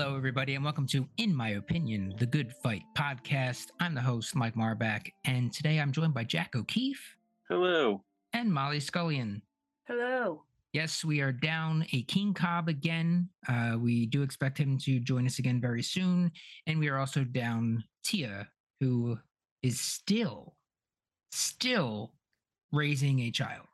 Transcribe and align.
Hello, 0.00 0.16
everybody, 0.16 0.54
and 0.54 0.64
welcome 0.64 0.86
to 0.86 1.06
In 1.18 1.34
My 1.36 1.50
Opinion, 1.50 2.14
the 2.18 2.24
Good 2.24 2.54
Fight 2.62 2.80
podcast. 2.96 3.66
I'm 3.80 3.94
the 3.94 4.00
host, 4.00 4.34
Mike 4.34 4.54
Marbach, 4.54 5.10
and 5.26 5.52
today 5.52 5.78
I'm 5.78 5.92
joined 5.92 6.14
by 6.14 6.24
Jack 6.24 6.56
O'Keefe 6.56 7.18
Hello. 7.50 8.02
and 8.32 8.50
Molly 8.50 8.80
Scullion. 8.80 9.42
Hello. 9.86 10.44
Yes, 10.72 11.04
we 11.04 11.20
are 11.20 11.32
down 11.32 11.84
a 11.92 12.02
King 12.04 12.32
Cobb 12.32 12.70
again. 12.70 13.28
Uh, 13.46 13.76
we 13.78 14.06
do 14.06 14.22
expect 14.22 14.56
him 14.56 14.78
to 14.78 15.00
join 15.00 15.26
us 15.26 15.38
again 15.38 15.60
very 15.60 15.82
soon. 15.82 16.32
And 16.66 16.78
we 16.78 16.88
are 16.88 16.96
also 16.96 17.22
down 17.22 17.84
Tia, 18.02 18.48
who 18.80 19.18
is 19.62 19.78
still, 19.78 20.56
still 21.30 22.14
raising 22.72 23.20
a 23.20 23.30
child. 23.30 23.66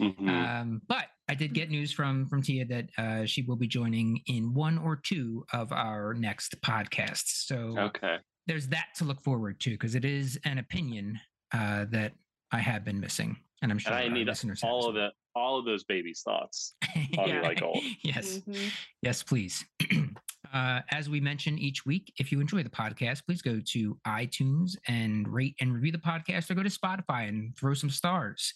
Mhm. 0.00 0.28
Um, 0.28 0.82
but 0.88 1.06
I 1.28 1.34
did 1.34 1.54
get 1.54 1.70
news 1.70 1.92
from 1.92 2.26
from 2.28 2.42
Tia 2.42 2.64
that 2.66 2.90
uh, 2.98 3.24
she 3.24 3.42
will 3.42 3.56
be 3.56 3.66
joining 3.66 4.20
in 4.26 4.54
one 4.54 4.78
or 4.78 4.96
two 4.96 5.44
of 5.52 5.72
our 5.72 6.14
next 6.14 6.60
podcasts. 6.62 7.46
So 7.46 7.74
okay. 7.78 8.16
there's 8.46 8.68
that 8.68 8.88
to 8.96 9.04
look 9.04 9.20
forward 9.20 9.60
to 9.60 9.70
because 9.70 9.94
it 9.94 10.04
is 10.04 10.38
an 10.44 10.58
opinion 10.58 11.20
uh, 11.52 11.86
that 11.90 12.12
I 12.50 12.58
have 12.58 12.84
been 12.84 13.00
missing, 13.00 13.36
and 13.62 13.70
I'm 13.70 13.78
sure 13.78 13.92
And 13.92 14.04
I 14.04 14.08
need 14.14 14.26
listeners 14.26 14.62
have 14.62 14.70
all 14.70 14.80
as 14.80 14.86
of 14.86 14.94
the 14.94 15.08
all 15.34 15.58
of 15.58 15.64
those 15.64 15.84
babies' 15.84 16.22
thoughts. 16.22 16.74
well. 17.16 17.30
I'll 17.30 17.42
like 17.42 17.60
gold. 17.60 17.82
yes, 18.02 18.40
Mhm. 18.40 18.70
yes, 19.00 19.22
please. 19.22 19.64
uh, 20.52 20.80
as 20.90 21.08
we 21.08 21.20
mention 21.20 21.58
each 21.58 21.86
week, 21.86 22.12
if 22.18 22.30
you 22.30 22.40
enjoy 22.40 22.62
the 22.62 22.68
podcast, 22.70 23.24
please 23.24 23.40
go 23.40 23.60
to 23.68 23.98
iTunes 24.06 24.76
and 24.88 25.26
rate 25.28 25.54
and 25.60 25.72
review 25.72 25.92
the 25.92 25.98
podcast, 25.98 26.50
or 26.50 26.54
go 26.54 26.62
to 26.62 26.68
Spotify 26.68 27.28
and 27.28 27.56
throw 27.56 27.74
some 27.74 27.90
stars. 27.90 28.52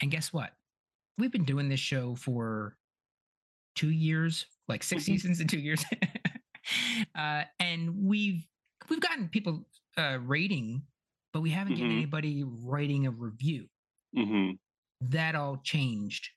And 0.00 0.10
guess 0.10 0.32
what? 0.32 0.52
We've 1.18 1.32
been 1.32 1.44
doing 1.44 1.68
this 1.68 1.80
show 1.80 2.14
for 2.14 2.76
two 3.74 3.90
years, 3.90 4.46
like 4.68 4.82
6 4.82 5.02
Mhm. 5.02 5.06
seasons 5.06 5.40
in 5.40 5.48
two 5.48 5.58
years, 5.60 5.84
uh, 7.14 7.44
and 7.58 8.04
we've 8.04 8.46
we've 8.88 9.00
gotten 9.00 9.28
people 9.28 9.68
uh, 9.98 10.18
rating, 10.22 10.86
but 11.32 11.40
we 11.40 11.50
haven't 11.50 11.74
gotten 11.74 11.88
Mhm. 11.90 11.96
anybody 11.96 12.42
writing 12.44 13.06
a 13.06 13.10
review. 13.10 13.68
hmm 14.14 14.52
That 15.00 15.34
all 15.34 15.58
changed 15.58 16.30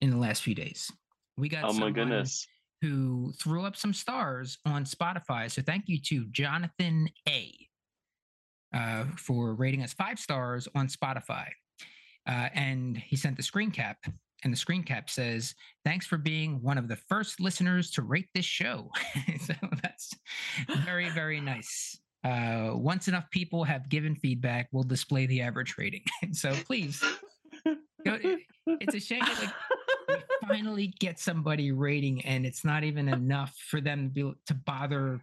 in 0.00 0.10
the 0.10 0.16
last 0.16 0.42
few 0.42 0.54
days. 0.54 0.90
We 1.36 1.48
got 1.48 1.64
Oh 1.64 1.72
my 1.72 1.90
goodness. 1.90 2.46
who 2.80 3.32
threw 3.32 3.64
up 3.64 3.76
some 3.76 3.92
stars 3.92 4.58
on 4.64 4.84
Spotify. 4.84 5.50
So 5.50 5.62
thank 5.62 5.88
you 5.88 6.00
to 6.02 6.26
Jonathan 6.26 7.08
A 7.28 7.68
uh, 8.72 9.06
for 9.16 9.54
rating 9.54 9.82
us 9.82 9.92
five 9.94 10.18
stars 10.18 10.68
on 10.74 10.86
Spotify. 10.88 11.50
Uh, 12.26 12.48
and 12.54 12.96
he 12.96 13.16
sent 13.16 13.36
the 13.36 13.42
screen 13.42 13.70
cap, 13.70 13.98
and 14.44 14.52
the 14.52 14.56
screen 14.56 14.82
cap 14.82 15.10
says, 15.10 15.54
"Thanks 15.84 16.06
for 16.06 16.16
being 16.16 16.62
one 16.62 16.78
of 16.78 16.88
the 16.88 16.96
first 16.96 17.40
listeners 17.40 17.90
to 17.92 18.02
rate 18.02 18.28
this 18.34 18.44
show." 18.44 18.90
so 19.40 19.54
that's 19.82 20.14
very, 20.84 21.10
very 21.10 21.40
nice. 21.40 21.98
Uh, 22.24 22.70
once 22.74 23.06
enough 23.06 23.28
people 23.30 23.64
have 23.64 23.88
given 23.90 24.16
feedback, 24.16 24.68
we'll 24.72 24.82
display 24.82 25.26
the 25.26 25.42
average 25.42 25.74
rating. 25.76 26.02
so 26.32 26.52
please, 26.64 27.02
go, 28.04 28.18
it's 28.66 28.94
a 28.94 29.00
shame 29.00 29.20
that 29.20 29.54
like, 30.08 30.24
we 30.42 30.48
finally 30.48 30.86
get 30.98 31.18
somebody 31.18 31.72
rating 31.72 32.24
and 32.24 32.46
it's 32.46 32.64
not 32.64 32.82
even 32.82 33.08
enough 33.08 33.54
for 33.68 33.80
them 33.80 34.04
to 34.04 34.08
be 34.08 34.32
to 34.46 34.54
bother 34.54 35.20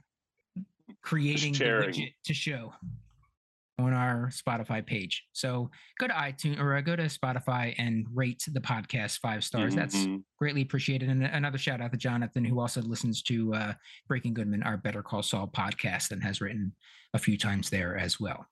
creating 1.02 1.54
the 1.54 1.58
sharing. 1.58 1.90
widget 1.90 2.14
to 2.26 2.34
show 2.34 2.74
on 3.84 3.94
our 3.94 4.30
Spotify 4.30 4.86
page. 4.86 5.24
So 5.34 5.70
go 6.00 6.08
to 6.08 6.14
iTunes 6.14 6.60
or 6.60 6.76
uh, 6.76 6.82
go 6.82 6.96
to 6.96 7.04
Spotify 7.04 7.74
and 7.78 8.06
rate 8.14 8.44
the 8.52 8.60
podcast 8.62 9.20
five 9.20 9.44
stars. 9.44 9.76
That's 9.76 9.96
Mhm. 9.96 10.24
greatly 10.38 10.62
appreciated. 10.62 11.10
And 11.10 11.24
another 11.24 11.58
shout 11.58 11.82
out 11.82 11.92
to 11.92 11.98
Jonathan, 11.98 12.44
who 12.46 12.60
also 12.60 12.82
listens 12.82 13.22
to 13.24 13.54
uh, 13.54 13.74
Breaking 14.08 14.34
Goodman, 14.34 14.64
our 14.64 14.78
Better 14.78 15.04
Call 15.04 15.24
Saul 15.24 15.48
podcast, 15.48 16.12
and 16.12 16.24
has 16.24 16.42
written 16.42 16.76
a 17.14 17.20
few 17.20 17.38
times 17.38 17.70
there 17.70 17.98
as 17.98 18.20
well. 18.20 18.46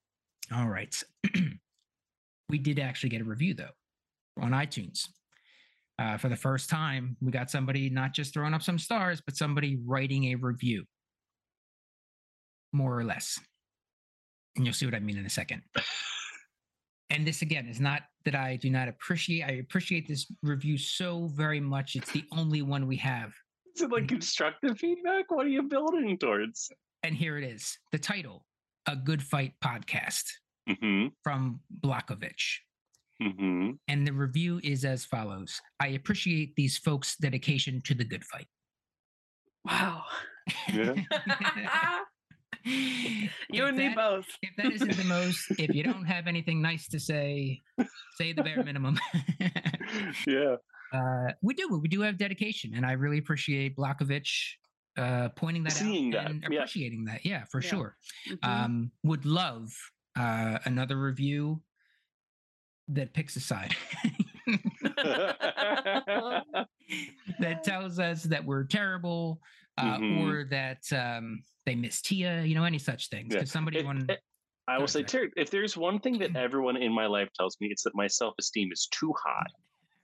All 0.53 0.67
right. 0.67 0.95
we 2.49 2.57
did 2.57 2.79
actually 2.79 3.09
get 3.09 3.21
a 3.21 3.25
review, 3.25 3.53
though, 3.53 3.71
on 4.39 4.51
iTunes. 4.51 5.07
Uh, 5.99 6.17
for 6.17 6.29
the 6.29 6.35
first 6.35 6.69
time, 6.69 7.17
we 7.19 7.31
got 7.31 7.51
somebody 7.51 7.89
not 7.89 8.13
just 8.13 8.33
throwing 8.33 8.53
up 8.53 8.61
some 8.63 8.79
stars, 8.79 9.21
but 9.21 9.35
somebody 9.35 9.77
writing 9.85 10.25
a 10.31 10.35
review, 10.35 10.85
more 12.71 12.97
or 12.97 13.03
less. 13.03 13.39
And 14.55 14.65
you'll 14.65 14.73
see 14.73 14.85
what 14.85 14.95
I 14.95 14.99
mean 14.99 15.17
in 15.17 15.25
a 15.25 15.29
second. 15.29 15.61
And 17.09 17.25
this 17.25 17.41
again 17.41 17.67
is 17.67 17.79
not 17.79 18.03
that 18.25 18.35
I 18.35 18.57
do 18.57 18.69
not 18.69 18.87
appreciate. 18.87 19.43
I 19.43 19.53
appreciate 19.53 20.07
this 20.07 20.31
review 20.43 20.77
so 20.77 21.27
very 21.33 21.59
much. 21.59 21.95
It's 21.95 22.11
the 22.11 22.23
only 22.31 22.61
one 22.61 22.85
we 22.85 22.97
have. 22.97 23.33
Is 23.75 23.81
it 23.81 23.91
like 23.91 24.07
constructive 24.07 24.77
feedback? 24.77 25.31
What 25.31 25.45
are 25.45 25.49
you 25.49 25.63
building 25.63 26.17
towards? 26.17 26.69
And 27.03 27.15
here 27.15 27.37
it 27.37 27.43
is. 27.43 27.77
The 27.91 27.97
title, 27.99 28.45
A 28.87 28.95
Good 28.95 29.23
Fight 29.23 29.53
Podcast 29.63 30.25
hmm 30.67 31.07
from 31.23 31.61
Blokovich. 31.79 32.57
hmm 33.21 33.71
And 33.87 34.05
the 34.05 34.13
review 34.13 34.59
is 34.63 34.85
as 34.85 35.05
follows. 35.05 35.59
I 35.79 35.87
appreciate 35.89 36.55
these 36.55 36.77
folks' 36.77 37.15
dedication 37.15 37.81
to 37.85 37.95
the 37.95 38.03
good 38.05 38.23
fight. 38.25 38.47
Wow. 39.65 40.03
Yeah. 40.73 40.95
you 42.65 43.65
and 43.65 43.77
me 43.77 43.93
both. 43.95 44.25
If 44.41 44.55
that 44.57 44.71
isn't 44.71 44.97
the 44.97 45.03
most, 45.05 45.45
if 45.57 45.73
you 45.73 45.83
don't 45.83 46.05
have 46.05 46.27
anything 46.27 46.61
nice 46.61 46.87
to 46.89 46.99
say, 46.99 47.61
say 48.17 48.33
the 48.33 48.43
bare 48.43 48.63
minimum. 48.63 48.99
yeah. 50.27 50.55
uh, 50.93 51.31
we 51.41 51.53
do. 51.53 51.79
We 51.81 51.87
do 51.87 52.01
have 52.01 52.17
dedication, 52.17 52.73
and 52.75 52.85
I 52.85 52.93
really 52.93 53.17
appreciate 53.19 53.75
Blokovich 53.77 54.53
uh, 54.97 55.29
pointing 55.29 55.63
that 55.63 55.71
Seeing 55.73 56.15
out 56.15 56.23
that, 56.25 56.31
and 56.31 56.43
yeah. 56.49 56.59
appreciating 56.59 57.05
that. 57.05 57.25
Yeah, 57.25 57.45
for 57.51 57.61
Yeah. 57.61 57.69
sure. 57.69 57.97
Mhm. 58.29 58.37
Um, 58.43 58.91
would 59.03 59.25
love 59.25 59.69
uh, 60.17 60.59
another 60.65 60.99
review 60.99 61.61
that 62.89 63.13
picks 63.13 63.35
a 63.35 63.39
side. 63.39 63.75
that 67.39 67.63
tells 67.63 67.99
us 67.99 68.23
that 68.23 68.43
we're 68.43 68.63
terrible 68.65 69.39
uh, 69.77 69.97
Mhm. 69.97 70.27
or 70.27 70.43
that 70.45 70.81
um, 70.91 71.43
they 71.69 71.75
miss 71.75 72.01
Tia, 72.01 72.41
you 72.43 72.55
know, 72.55 72.63
any 72.63 72.79
such 72.79 73.09
things. 73.09 73.27
Yeah. 73.31 73.39
Because 73.39 73.51
somebody 73.51 73.79
It- 73.79 73.85
won. 73.85 74.05
it- 74.09 74.19
I 74.67 74.77
will 74.77 74.87
say, 74.87 74.99
Zach. 75.01 75.07
Terry, 75.07 75.31
if 75.35 75.49
there's 75.49 75.75
one 75.77 75.99
thing 75.99 76.17
that 76.19 76.35
everyone 76.35 76.77
in 76.77 76.91
my 76.91 77.05
life 77.05 77.29
tells 77.35 77.57
me, 77.61 77.67
it's 77.71 77.83
that 77.83 77.95
my 77.95 78.07
self 78.07 78.33
esteem 78.39 78.71
is 78.71 78.87
too 78.91 79.13
high. 79.23 79.45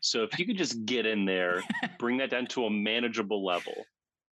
So 0.02 0.24
if 0.24 0.38
you 0.40 0.46
could 0.46 0.58
just 0.58 0.86
get 0.86 1.06
in 1.08 1.26
there, 1.26 1.64
bring 2.00 2.18
that 2.18 2.30
down 2.30 2.46
to 2.48 2.66
a 2.66 2.70
manageable 2.70 3.44
level 3.44 3.74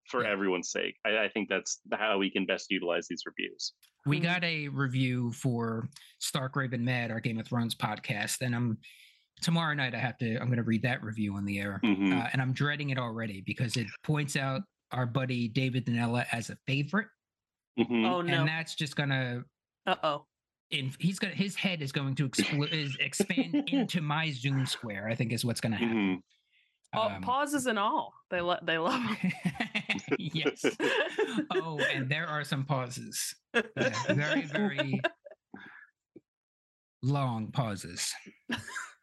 for 0.10 0.24
Yeah. 0.24 0.32
everyone's 0.32 0.70
sake, 0.72 0.96
I, 1.06 1.18
I 1.26 1.30
think 1.30 1.50
that's 1.50 1.80
how 1.94 2.18
we 2.20 2.30
can 2.30 2.46
best 2.46 2.70
utilize 2.72 3.08
these 3.08 3.24
reviews. 3.26 3.74
we 4.06 4.20
Mhm. 4.20 4.24
got 4.24 4.44
a 4.44 4.68
review 4.68 5.32
for 5.32 5.88
Stark 6.20 6.56
Raven 6.56 6.84
Mad, 6.86 7.10
our 7.10 7.20
Game 7.22 7.40
of 7.40 7.48
Thrones 7.48 7.74
podcast, 7.74 8.42
and 8.42 8.54
I'm 8.56 8.78
tomorrow 9.42 9.74
night. 9.74 9.96
I 9.96 10.00
have 10.00 10.18
to. 10.20 10.36
I'm 10.38 10.48
going 10.48 10.58
to 10.58 10.64
read 10.64 10.82
that 10.84 11.02
review 11.04 11.36
on 11.36 11.46
the 11.46 11.60
air, 11.60 11.80
Mhm. 11.84 12.12
uh, 12.12 12.28
and 12.34 12.42
I'm 12.42 12.54
dreading 12.54 12.90
it 12.92 12.98
already 12.98 13.42
because 13.42 13.78
it 13.78 13.88
points 14.04 14.36
out 14.36 14.62
our 14.92 15.06
buddy 15.08 15.48
David 15.48 15.86
Danella 15.86 16.26
as 16.34 16.50
a 16.50 16.58
favorite, 16.68 17.08
Mhm. 17.80 18.06
Oh 18.08 18.22
no. 18.22 18.40
and 18.40 18.48
that's 18.48 18.76
just 18.76 18.96
gonna. 18.96 19.44
Uh 19.86 19.96
oh. 20.04 20.26
In, 20.72 20.92
he's 21.00 21.20
gonna 21.20 21.34
his 21.34 21.56
head 21.56 21.82
is 21.82 21.92
going 21.92 22.16
to 22.16 22.28
expl- 22.30 22.72
is 22.72 22.96
expand 23.00 23.56
into 23.68 24.02
my 24.02 24.32
Zoom 24.32 24.66
square. 24.66 25.08
I 25.08 25.16
think 25.16 25.34
is 25.34 25.44
what's 25.46 25.62
going 25.62 25.74
to 25.74 25.78
happen. 25.78 25.98
Mhm. 25.98 26.20
Oh, 26.96 27.10
Um, 27.16 27.22
pauses 27.24 27.66
and 27.66 27.80
all. 27.80 28.14
They 28.30 28.42
lo- 28.42 28.60
they 28.64 28.78
love 28.78 29.02
'em. 29.02 29.32
yes. 30.20 30.64
Oh, 31.52 31.80
and 31.80 32.08
there 32.10 32.28
are 32.28 32.44
some 32.44 32.66
pauses. 32.66 33.36
Yeah, 33.54 33.64
very, 34.10 34.44
very 34.44 35.02
long 37.02 37.52
pauses 37.52 38.14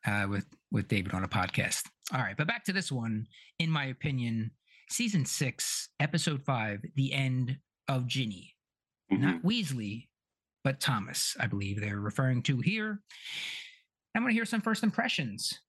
uh, 0.07 0.27
with 0.29 0.47
with 0.71 0.89
David 0.89 1.13
on 1.15 1.25
a 1.25 1.29
podcast. 1.29 1.83
All 2.13 2.21
right, 2.21 2.37
but 2.37 2.47
back 2.47 2.65
to 2.65 2.73
this 2.73 2.91
one. 2.91 3.27
In 3.59 3.71
my 3.71 3.87
opinion, 3.87 4.53
season 4.89 5.25
six, 5.25 5.89
episode 6.01 6.43
five, 6.45 6.81
the 6.97 7.13
end 7.13 7.59
of 7.89 8.05
Ginni, 8.05 8.51
Mhm. 9.13 9.21
not 9.21 9.43
Weasley, 9.43 10.09
but 10.65 10.81
Thomas. 10.81 11.37
I 11.41 11.47
believe 11.47 11.81
they're 11.81 12.01
referring 12.01 12.43
to 12.45 12.59
here. 12.59 13.01
I'm 14.15 14.23
going 14.23 14.31
to 14.31 14.35
hear 14.35 14.45
some 14.45 14.61
first 14.61 14.83
impressions. 14.83 15.61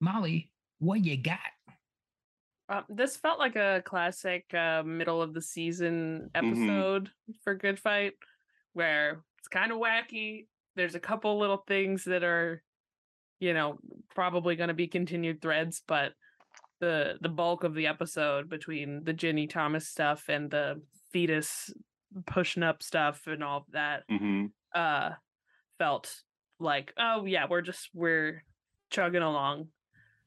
Molly, 0.00 0.52
what 0.78 1.04
you 1.04 1.16
got? 1.16 1.38
Um, 2.68 2.84
this 2.88 3.16
felt 3.16 3.38
like 3.38 3.56
a 3.56 3.82
classic 3.84 4.52
uh, 4.52 4.82
middle 4.84 5.22
of 5.22 5.32
the 5.34 5.40
season 5.40 6.30
episode 6.34 7.10
for 7.44 7.54
Good 7.54 7.78
Fight, 7.78 8.14
where 8.72 9.22
it's 9.38 9.48
kind 9.48 9.70
of 9.72 9.78
wacky. 9.78 10.46
There's 10.74 10.94
a 10.96 11.00
couple 11.00 11.38
little 11.38 11.64
things 11.68 12.04
that 12.04 12.24
are, 12.24 12.62
you 13.40 13.54
know, 13.54 13.78
probably 14.14 14.56
going 14.56 14.68
to 14.68 14.74
be 14.74 14.88
continued 14.88 15.40
threads, 15.40 15.82
but 15.86 16.12
the 16.80 17.16
the 17.22 17.28
bulk 17.30 17.64
of 17.64 17.74
the 17.74 17.86
episode 17.86 18.50
between 18.50 19.04
the 19.04 19.14
Ginni 19.14 19.48
Thomas 19.48 19.88
stuff 19.88 20.24
and 20.28 20.50
the 20.50 20.82
fetus 21.12 21.72
pushing 22.26 22.62
up 22.62 22.82
stuff 22.82 23.26
and 23.26 23.42
all 23.44 23.58
of 23.58 23.64
that 23.72 24.04
Mhm. 24.10 24.50
uh 24.74 25.10
felt 25.78 26.22
like 26.58 26.92
oh 26.98 27.24
yeah 27.26 27.46
we're 27.50 27.60
just 27.62 27.88
we're 27.92 28.42
chugging 28.90 29.22
along 29.22 29.68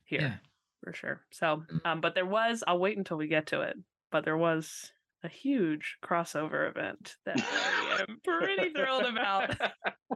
here 0.03 0.21
Yeah. 0.21 0.35
for 0.83 0.93
sure 0.93 1.21
so 1.31 1.63
Mm. 1.71 1.81
um 1.85 2.01
but 2.01 2.13
there 2.15 2.25
was 2.25 2.63
i'll 2.67 2.79
wait 2.79 2.97
until 2.97 3.17
we 3.17 3.27
get 3.27 3.47
to 3.47 3.61
it 3.61 3.77
but 4.11 4.25
there 4.25 4.37
was 4.37 4.91
a 5.23 5.27
huge 5.27 5.97
crossover 6.03 6.69
event 6.69 7.17
that 7.25 7.35
I 7.41 8.05
am 8.07 8.19
pretty 8.23 8.69
thrilled 8.69 9.03
about 9.05 9.49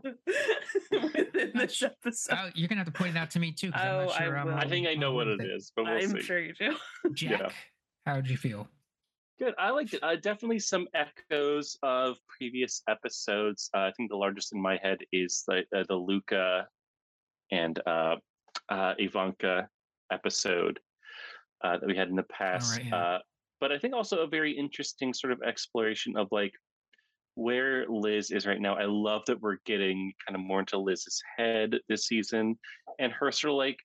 within 0.91 1.51
Not 1.53 1.67
this 1.67 1.83
episode. 1.83 2.35
Oh, 2.37 2.49
you're 2.55 2.69
gonna 2.69 2.79
have 2.83 2.87
to 2.87 2.97
point 2.97 3.15
it 3.15 3.19
out 3.19 3.29
to 3.31 3.39
me 3.39 3.51
too. 3.51 3.71
'cause 3.71 3.81
I'm 3.81 3.95
Oh, 3.95 4.05
not 4.05 4.21
I 4.21 4.23
sure. 4.23 4.37
I'm 4.37 4.45
will. 4.47 4.53
I 4.53 4.67
think 4.67 4.87
I 4.87 4.93
know 4.93 5.11
what 5.13 5.27
it 5.27 5.41
is, 5.41 5.73
but 5.75 5.83
we'll 5.85 5.93
I'm 5.95 6.09
see. 6.09 6.21
sure 6.21 6.39
you 6.39 6.53
do. 6.53 6.77
Jack, 7.13 7.53
how 8.05 8.15
did 8.15 8.29
you 8.29 8.37
feel? 8.37 8.69
Good. 9.39 9.55
I 9.57 9.71
liked 9.71 9.93
it. 9.93 10.03
Uh, 10.03 10.15
definitely 10.15 10.59
some 10.59 10.87
echoes 10.93 11.77
of 11.81 12.17
previous 12.37 12.83
episodes. 12.87 13.69
Uh, 13.75 13.79
I 13.79 13.91
think 13.97 14.09
the 14.09 14.17
largest 14.17 14.53
in 14.53 14.61
my 14.61 14.77
head 14.81 14.99
is 15.11 15.43
the 15.47 15.63
uh, 15.75 15.83
the 15.87 15.95
Lucca 15.95 16.67
and 17.51 17.79
uh, 17.85 18.15
uh, 18.69 18.93
Ivanka 18.97 19.67
episode 20.11 20.79
uh, 21.63 21.77
that 21.77 21.87
we 21.87 21.97
had 21.97 22.09
in 22.09 22.15
the 22.15 22.23
past. 22.23 22.77
right, 22.77 22.85
yeah. 22.85 22.95
uh, 22.95 23.19
but 23.59 23.71
I 23.71 23.79
think 23.79 23.93
also 23.93 24.19
a 24.19 24.27
very 24.27 24.51
interesting 24.51 25.13
sort 25.13 25.33
of 25.33 25.41
exploration 25.41 26.15
of 26.17 26.27
like 26.31 26.53
where 27.35 27.87
Liz 27.87 28.29
is 28.29 28.45
right 28.45 28.61
now. 28.61 28.75
I 28.75 28.85
love 28.85 29.23
that 29.27 29.41
we're 29.41 29.57
getting 29.65 30.13
kind 30.27 30.35
of 30.35 30.45
more 30.45 30.59
into 30.59 30.77
Liz's 30.77 31.21
head 31.37 31.75
this 31.89 32.05
season 32.07 32.57
and 32.99 33.11
her 33.11 33.31
sort 33.31 33.51
of 33.51 33.57
like 33.57 33.77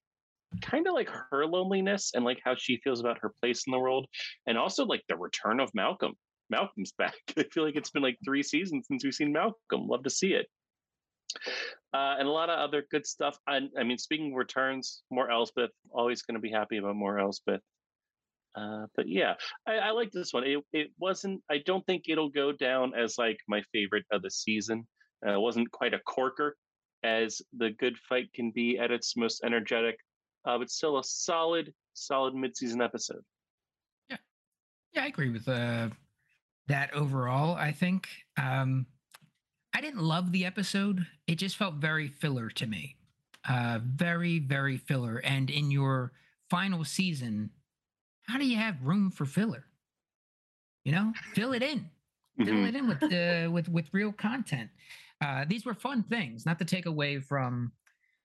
kind 0.63 0.87
of 0.87 0.95
like 0.95 1.11
her 1.31 1.47
loneliness 1.47 2.13
and 2.15 2.25
like 2.25 2.41
how 2.45 2.55
she 2.57 2.81
feels 2.83 3.01
about 3.01 3.19
her 3.21 3.33
place 3.41 3.65
in 3.67 3.71
the 3.71 3.79
world 3.79 4.07
and 4.47 4.57
also 4.57 4.85
like 4.85 5.03
the 5.09 5.17
return 5.17 5.61
of 5.61 5.71
Malcolm. 5.75 6.15
Malcolm's 6.51 6.93
back. 6.99 7.15
I 7.37 7.45
feel 7.53 7.65
like 7.65 7.77
it's 7.77 7.91
been 7.91 8.03
like 8.03 8.19
three 8.25 8.43
seasons 8.43 8.87
since 8.89 9.05
we've 9.05 9.15
seen 9.15 9.33
Malcolm. 9.33 9.87
Love 9.87 10.05
to 10.05 10.11
see 10.11 10.35
it. 10.35 10.47
Uh, 11.95 12.17
and 12.19 12.29
a 12.29 12.31
lot 12.31 12.51
of 12.51 12.59
other 12.59 12.85
good 12.91 13.07
stuff. 13.07 13.39
I, 13.47 13.61
I 13.79 13.85
mean, 13.85 13.99
speaking 13.99 14.33
of 14.33 14.37
returns, 14.37 15.03
more 15.11 15.31
Elsbeth. 15.31 15.71
Always 15.91 16.23
going 16.23 16.35
to 16.35 16.41
be 16.41 16.51
happy 16.51 16.79
about 16.79 16.97
more 16.97 17.19
Elsbeth. 17.19 17.61
Uh, 18.55 18.87
but 18.97 19.09
yeah, 19.09 19.35
I, 19.67 19.75
I 19.75 19.91
like 19.91 20.11
this 20.11 20.33
one. 20.33 20.45
It 20.45 20.59
it 20.73 20.91
wasn't. 20.99 21.43
I 21.51 21.59
don't 21.65 21.85
think 21.87 22.05
it'll 22.09 22.31
go 22.31 22.51
down 22.53 22.93
as 22.95 23.17
like 23.19 23.39
my 23.47 23.63
favorite 23.73 24.05
of 24.11 24.23
the 24.23 24.31
season. 24.31 24.87
Uh, 25.25 25.33
it 25.35 25.41
wasn't 25.41 25.71
quite 25.71 25.95
a 25.95 26.01
corker 26.01 26.57
as 27.05 27.41
the 27.57 27.71
good 27.79 27.97
fight 28.09 28.33
can 28.35 28.51
be 28.51 28.79
at 28.79 28.91
its 28.91 29.17
most 29.17 29.43
energetic, 29.45 29.97
uh, 30.45 30.59
but 30.59 30.71
still 30.71 30.99
a 30.99 31.05
solid, 31.05 31.73
solid 31.95 32.35
mid-season 32.35 32.81
episode. 32.81 33.25
Yeah, 34.11 34.17
yeah, 34.93 35.05
I 35.05 35.07
agree 35.07 35.31
with 35.31 35.49
uh, 35.49 35.89
that 36.69 36.93
overall. 36.95 37.55
I 37.57 37.73
think 37.73 38.09
um, 38.41 38.87
I 39.75 39.81
didn't 39.81 40.03
love 40.03 40.33
the 40.33 40.45
episode. 40.45 41.07
It 41.27 41.37
just 41.37 41.57
felt 41.57 41.75
very 41.75 42.09
filler 42.09 42.49
to 42.51 42.67
me. 42.67 42.97
Uh, 43.49 43.81
very, 43.83 44.39
very 44.41 44.77
filler. 44.77 45.19
And 45.25 45.49
in 45.51 45.71
your 45.71 46.13
final 46.51 46.85
season, 46.85 47.51
how 48.27 48.39
do 48.39 48.47
you 48.47 48.57
have 48.57 48.83
room 48.83 49.11
for 49.11 49.25
filler? 49.25 49.65
You 50.85 50.93
know, 50.93 51.13
fill 51.35 51.53
it 51.53 51.63
in. 51.63 51.91
Fill 52.39 52.55
Mhm. 52.55 52.69
it 52.69 52.75
in 52.77 52.89
with 52.89 53.03
uh, 53.03 53.51
with 53.51 53.69
with 53.69 53.93
real 53.93 54.13
content. 54.13 54.71
Uh, 55.21 55.45
these 55.47 55.65
were 55.65 55.75
fun 55.75 56.05
things, 56.05 56.47
not 56.47 56.59
to 56.61 56.65
take 56.65 56.87
away 56.87 57.19
from 57.21 57.73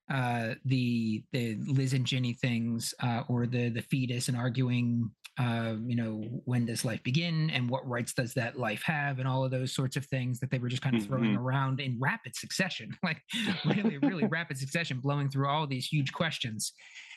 uh, 0.10 0.56
the 0.66 1.24
the 1.32 1.56
Liz 1.68 1.94
and 1.94 2.06
Ginni 2.06 2.38
things 2.38 2.94
uh, 3.02 3.24
or 3.28 3.48
the 3.48 3.70
the 3.70 3.82
fetus 3.82 4.28
and 4.28 4.38
arguing. 4.38 5.12
Uh, 5.40 5.78
you 5.88 5.96
know, 5.96 6.42
when 6.46 6.68
does 6.68 6.86
life 6.86 7.02
begin 7.02 7.50
and 7.50 7.68
what 7.68 7.88
rights 7.88 8.14
does 8.14 8.36
that 8.36 8.60
life 8.60 8.84
have, 8.84 9.18
and 9.18 9.28
all 9.28 9.44
of 9.44 9.50
those 9.50 9.74
sorts 9.74 9.96
of 9.98 10.06
things 10.06 10.40
that 10.40 10.52
they 10.52 10.60
were 10.60 10.70
just 10.70 10.84
kind 10.84 10.96
of 10.96 11.02
throwing 11.02 11.34
Mhm. 11.34 11.36
around 11.36 11.80
in 11.80 11.98
rapid 12.00 12.36
succession, 12.36 12.96
like 13.04 13.20
really, 13.64 13.98
really 13.98 14.26
rapid 14.28 14.60
succession, 14.60 15.00
blowing 15.00 15.30
through 15.32 15.48
all 15.48 15.66
these 15.66 15.88
huge 15.88 16.14
questions 16.14 16.72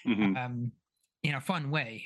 Mhm. 0.04 0.36
um, 0.36 0.72
in 1.22 1.34
a 1.34 1.40
fun 1.40 1.70
way. 1.70 2.04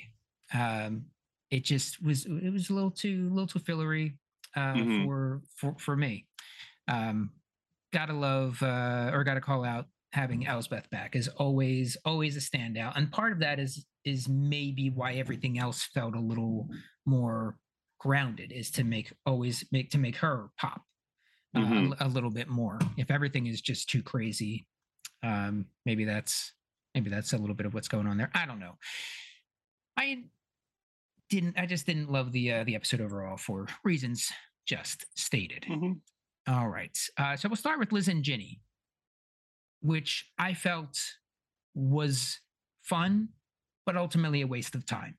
Um, 0.52 1.06
it 1.50 1.64
just 1.64 2.02
was 2.02 2.26
it 2.26 2.50
was 2.50 2.70
a 2.70 2.74
little 2.74 2.90
too 2.90 3.28
a 3.30 3.34
little 3.34 3.46
too 3.46 3.58
fillery 3.58 4.18
uh, 4.56 4.84
Mhm. 4.84 4.94
for 4.96 5.42
for 5.56 5.76
for 5.78 5.96
me. 5.96 6.26
Um, 6.88 7.34
gotta 7.92 8.14
love 8.14 8.62
uh, 8.62 9.10
or 9.12 9.24
gotta 9.24 9.40
call 9.40 9.64
out 9.64 9.86
having 10.12 10.46
Elsbeth 10.46 10.88
back 10.90 11.14
is 11.16 11.28
always 11.28 11.96
always 12.04 12.36
a 12.36 12.40
standout, 12.40 12.92
and 12.96 13.10
part 13.12 13.32
of 13.32 13.38
that 13.40 13.58
is 13.58 13.84
is 14.04 14.28
maybe 14.28 14.90
why 14.90 15.12
everything 15.14 15.58
else 15.58 15.84
felt 15.84 16.14
a 16.14 16.20
little 16.20 16.68
more 17.06 17.56
grounded 17.98 18.50
is 18.50 18.70
to 18.72 18.82
make 18.84 19.12
always 19.26 19.64
make 19.72 19.90
to 19.90 19.98
make 19.98 20.16
her 20.16 20.48
pop 20.58 20.82
uh, 21.54 21.60
a 21.60 21.62
Mhm. 21.62 21.86
l- 21.90 21.96
a, 22.00 22.08
little 22.08 22.30
bit 22.30 22.48
more. 22.48 22.78
If 22.96 23.10
everything 23.10 23.46
is 23.46 23.60
just 23.60 23.90
too 23.90 24.02
crazy, 24.02 24.66
um, 25.22 25.66
maybe 25.84 26.04
that's 26.04 26.52
maybe 26.94 27.10
that's 27.10 27.32
a 27.34 27.38
little 27.38 27.54
bit 27.56 27.66
of 27.66 27.74
what's 27.74 27.88
going 27.88 28.06
on 28.06 28.16
there. 28.16 28.30
I 28.34 28.46
don't 28.46 28.58
know. 28.60 28.78
I 29.96 30.24
didn't. 31.28 31.58
I 31.58 31.66
just 31.66 31.86
didn't 31.86 32.10
love 32.10 32.32
the 32.32 32.52
uh, 32.52 32.64
the 32.64 32.74
episode 32.74 33.00
overall 33.00 33.36
for 33.36 33.66
reasons 33.84 34.30
just 34.66 35.04
stated. 35.16 35.64
Mhm. 35.68 36.00
All 36.48 36.68
right. 36.68 36.96
Uh, 37.16 37.36
so 37.36 37.48
we'll 37.48 37.56
start 37.56 37.78
with 37.78 37.92
Liz 37.92 38.08
and 38.08 38.24
Ginni, 38.24 38.60
which 39.80 40.30
I 40.38 40.54
felt 40.54 40.98
was 41.74 42.40
fun, 42.82 43.28
but 43.86 43.96
ultimately 43.96 44.42
a 44.42 44.46
waste 44.46 44.74
of 44.74 44.86
time. 44.86 45.16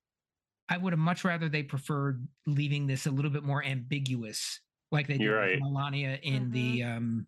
I 0.69 0.77
would 0.77 0.93
have 0.93 0.99
much 0.99 1.23
rather 1.25 1.49
they 1.49 1.63
preferred 1.63 2.25
leaving 2.47 2.87
this 2.87 3.05
a 3.05 3.11
little 3.11 3.31
bit 3.31 3.43
more 3.43 3.63
ambiguous, 3.63 4.59
like 4.91 5.07
they 5.07 5.13
did 5.17 5.23
You're 5.23 5.41
with 5.41 5.49
right. 5.51 5.59
Melania 5.59 6.19
in 6.23 6.49
the 6.51 6.83
um, 6.83 7.27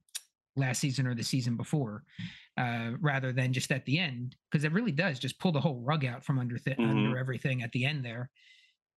last 0.55 0.79
season 0.79 1.07
or 1.07 1.13
the 1.15 1.23
season 1.23 1.57
before, 1.57 2.03
uh, 2.57 2.91
rather 3.01 3.33
than 3.33 3.51
just 3.51 3.71
at 3.71 3.85
the 3.85 3.99
end, 3.99 4.35
because 4.49 4.63
it 4.63 4.71
really 4.71 4.91
does 4.91 5.19
just 5.19 5.39
pull 5.39 5.51
the 5.51 5.59
whole 5.59 5.81
rug 5.81 6.05
out 6.05 6.23
from 6.23 6.39
under 6.39 6.57
th- 6.57 6.79
under 6.79 7.17
everything 7.17 7.63
at 7.63 7.71
the 7.73 7.85
end 7.85 8.05
there. 8.05 8.29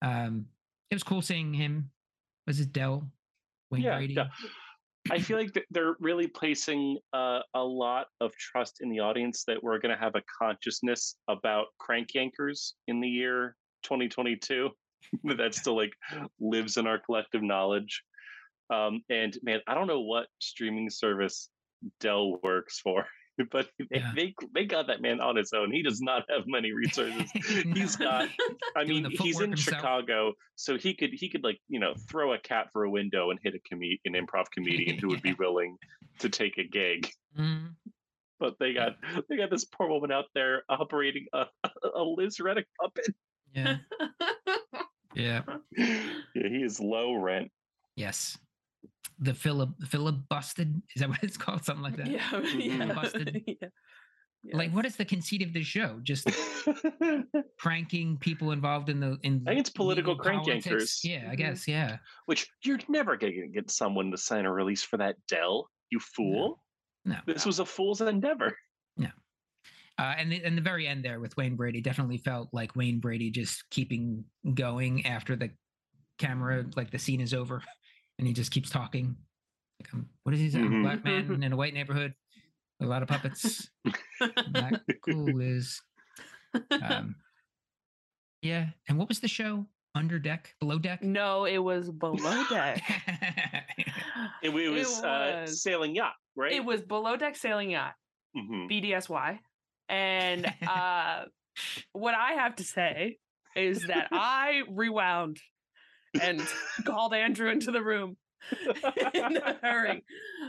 Um, 0.02 0.46
it 0.90 0.94
was 0.94 1.02
cool 1.02 1.22
seeing 1.22 1.52
him. 1.52 1.90
Was 2.46 2.60
it 2.60 2.72
Del? 2.72 3.10
Wayne 3.70 3.82
Yeah, 3.82 3.96
Brady? 3.96 4.14
yeah. 4.14 4.28
I 5.10 5.18
feel 5.18 5.38
like 5.38 5.56
they're 5.70 5.96
really 6.00 6.26
placing 6.26 6.98
uh, 7.12 7.40
a 7.54 7.62
lot 7.62 8.06
of 8.20 8.32
trust 8.36 8.78
in 8.80 8.90
the 8.90 9.00
audience 9.00 9.44
that 9.46 9.62
we're 9.62 9.78
going 9.78 9.94
to 9.94 10.00
have 10.00 10.14
a 10.14 10.22
consciousness 10.42 11.16
about 11.28 11.66
crank 11.78 12.08
yankers 12.16 12.72
in 12.88 13.00
the 13.00 13.08
year 13.08 13.56
2022 13.84 14.70
that 15.36 15.54
still 15.54 15.76
like 15.76 15.92
lives 16.40 16.76
in 16.76 16.86
our 16.86 16.98
collective 16.98 17.42
knowledge. 17.42 18.02
Um, 18.72 19.02
and 19.10 19.36
man, 19.42 19.60
I 19.68 19.74
don't 19.74 19.86
know 19.86 20.00
what 20.00 20.26
streaming 20.40 20.90
service 20.90 21.50
Del 22.00 22.38
works 22.42 22.80
for, 22.80 23.06
but 23.52 23.68
they, 23.78 23.98
Yeah. 23.98 24.12
they 24.14 24.34
they 24.54 24.64
got 24.64 24.86
that 24.88 25.00
man 25.02 25.20
on 25.20 25.36
his 25.36 25.52
own. 25.52 25.70
He 25.72 25.82
does 25.82 26.00
not 26.00 26.24
have 26.30 26.44
many 26.46 26.72
resources. 26.72 27.30
he's 27.74 27.96
got 27.96 28.28
I 28.76 28.84
mean, 28.84 29.06
he's 29.10 29.40
in 29.40 29.50
himself. 29.50 29.76
Chicago, 29.78 30.32
so 30.54 30.76
he 30.78 30.94
could 30.94 31.10
he 31.12 31.28
could 31.28 31.44
like 31.44 31.58
you 31.68 31.78
know 31.80 31.94
throw 32.08 32.32
a 32.32 32.38
cat 32.38 32.68
for 32.72 32.84
a 32.84 32.90
window 32.90 33.30
and 33.30 33.38
hit 33.42 33.54
a 33.54 33.60
com- 33.68 33.80
an 33.82 34.12
improv 34.14 34.46
comedian 34.50 34.98
who 34.98 35.08
would 35.08 35.22
be 35.22 35.34
willing 35.38 35.76
to 36.20 36.28
take 36.28 36.56
a 36.58 36.64
gig. 36.64 37.10
Mm, 37.38 37.74
But 38.40 38.56
they 38.58 38.72
got 38.72 38.96
they 39.28 39.36
got 39.36 39.50
this 39.50 39.64
poor 39.64 39.88
woman 39.88 40.10
out 40.12 40.26
there 40.34 40.62
operating 40.68 41.26
a, 41.32 41.44
a 41.94 42.02
Liz 42.02 42.40
Reddick 42.40 42.66
puppet. 42.80 43.14
yeah. 43.54 43.76
Yeah. 45.14 45.42
Yeah, 45.76 46.02
he 46.34 46.62
is 46.62 46.78
low 46.80 47.14
rent. 47.14 47.50
Yes. 47.96 48.36
The 49.18 49.32
Philip 49.34 49.70
filibusted 49.86 50.82
is 50.94 51.00
that 51.00 51.08
what 51.08 51.22
it's 51.22 51.36
called? 51.36 51.64
Something 51.64 51.82
like 51.82 51.96
that. 51.96 52.08
yeah, 52.10 52.40
yeah. 54.42 54.56
Like, 54.56 54.70
what 54.72 54.84
is 54.86 54.94
the 54.96 55.04
conceit 55.04 55.42
of 55.42 55.52
the 55.52 55.62
show? 55.62 55.98
Just 56.02 56.28
I 56.66 57.24
pranking 57.58 58.16
people 58.18 58.52
involved 58.52 58.88
in 58.90 59.00
the 59.00 59.18
in. 59.22 59.42
I 59.46 59.50
think 59.50 59.60
it's 59.60 59.70
political 59.70 60.14
crank 60.16 60.46
yankers, 60.46 61.02
Yeah, 61.02 61.28
I 61.30 61.34
Mhm. 61.34 61.38
guess. 61.38 61.66
Yeah. 61.66 61.96
which 62.26 62.46
you're 62.62 62.78
never 62.88 63.16
gonna 63.16 63.48
get 63.52 63.70
someone 63.70 64.10
to 64.10 64.18
sign 64.18 64.44
a 64.44 64.52
release 64.52 64.82
for 64.82 64.98
that 64.98 65.16
Del. 65.28 65.68
You 65.90 65.98
fool! 66.00 66.62
No. 67.04 67.16
This 67.26 67.46
was 67.46 67.58
a 67.60 67.64
fool's 67.66 68.00
endeavor. 68.00 68.56
Yeah. 68.96 69.12
Uh, 69.98 70.14
and 70.18 70.30
the, 70.30 70.42
and 70.44 70.58
the 70.58 70.62
very 70.62 70.86
end 70.86 71.04
there 71.04 71.20
with 71.20 71.36
Wayne 71.36 71.56
Brady 71.56 71.80
definitely 71.80 72.18
felt 72.18 72.48
like 72.52 72.76
Wayne 72.76 72.98
Brady 73.00 73.30
just 73.30 73.64
keeping 73.70 74.24
going 74.54 75.06
after 75.06 75.36
the 75.36 75.50
camera, 76.18 76.66
like 76.76 76.90
the 76.90 76.98
scene 76.98 77.20
is 77.20 77.32
over, 77.32 77.62
and 78.18 78.26
he 78.26 78.32
just 78.32 78.50
keeps 78.50 78.70
talking. 78.70 79.16
Like, 79.80 79.92
um, 79.94 80.08
what 80.22 80.32
does 80.32 80.40
he 80.40 80.50
say? 80.50 80.58
I'm 80.60 80.66
a 80.66 80.70
Mhm. 80.70 80.82
black 80.82 81.04
man 81.04 81.42
in 81.42 81.52
a 81.52 81.56
white 81.56 81.74
neighborhood, 81.74 82.14
with 82.80 82.88
a 82.88 82.90
lot 82.90 83.02
of 83.02 83.08
puppets. 83.08 83.70
Not 84.50 84.80
cool 85.04 85.40
is. 85.40 85.82
Um, 86.82 87.16
yeah. 88.42 88.70
And 88.88 88.98
what 88.98 89.08
was 89.08 89.20
the 89.20 89.28
show? 89.28 89.66
Under 89.94 90.18
deck, 90.18 90.54
below 90.60 90.78
deck. 90.78 91.02
no, 91.02 91.46
it 91.46 91.56
was 91.56 91.90
below 91.90 92.44
deck. 92.50 92.82
It, 94.42 94.54
it 94.54 94.68
was, 94.70 95.02
Uh, 95.02 95.38
was. 95.46 95.62
sailing 95.62 95.94
yacht, 95.94 96.14
right? 96.36 96.52
It 96.52 96.64
was 96.64 96.82
below 96.82 97.16
deck 97.16 97.36
sailing 97.36 97.70
yacht, 97.70 97.94
Mhm. 98.36 98.68
BDSY. 98.70 99.38
And 99.88 100.46
uh, 100.66 101.24
what 101.92 102.14
I 102.14 102.32
have 102.34 102.56
to 102.56 102.64
say 102.64 103.18
is 103.54 103.82
that 103.86 104.08
I 104.12 104.62
rewound 104.68 105.38
and 106.20 106.42
called 106.84 107.14
Andrew 107.14 107.48
into 107.50 107.70
the 107.70 107.82
room 107.82 108.16
in 109.14 109.36
a 109.36 109.56
hurry. 109.62 110.04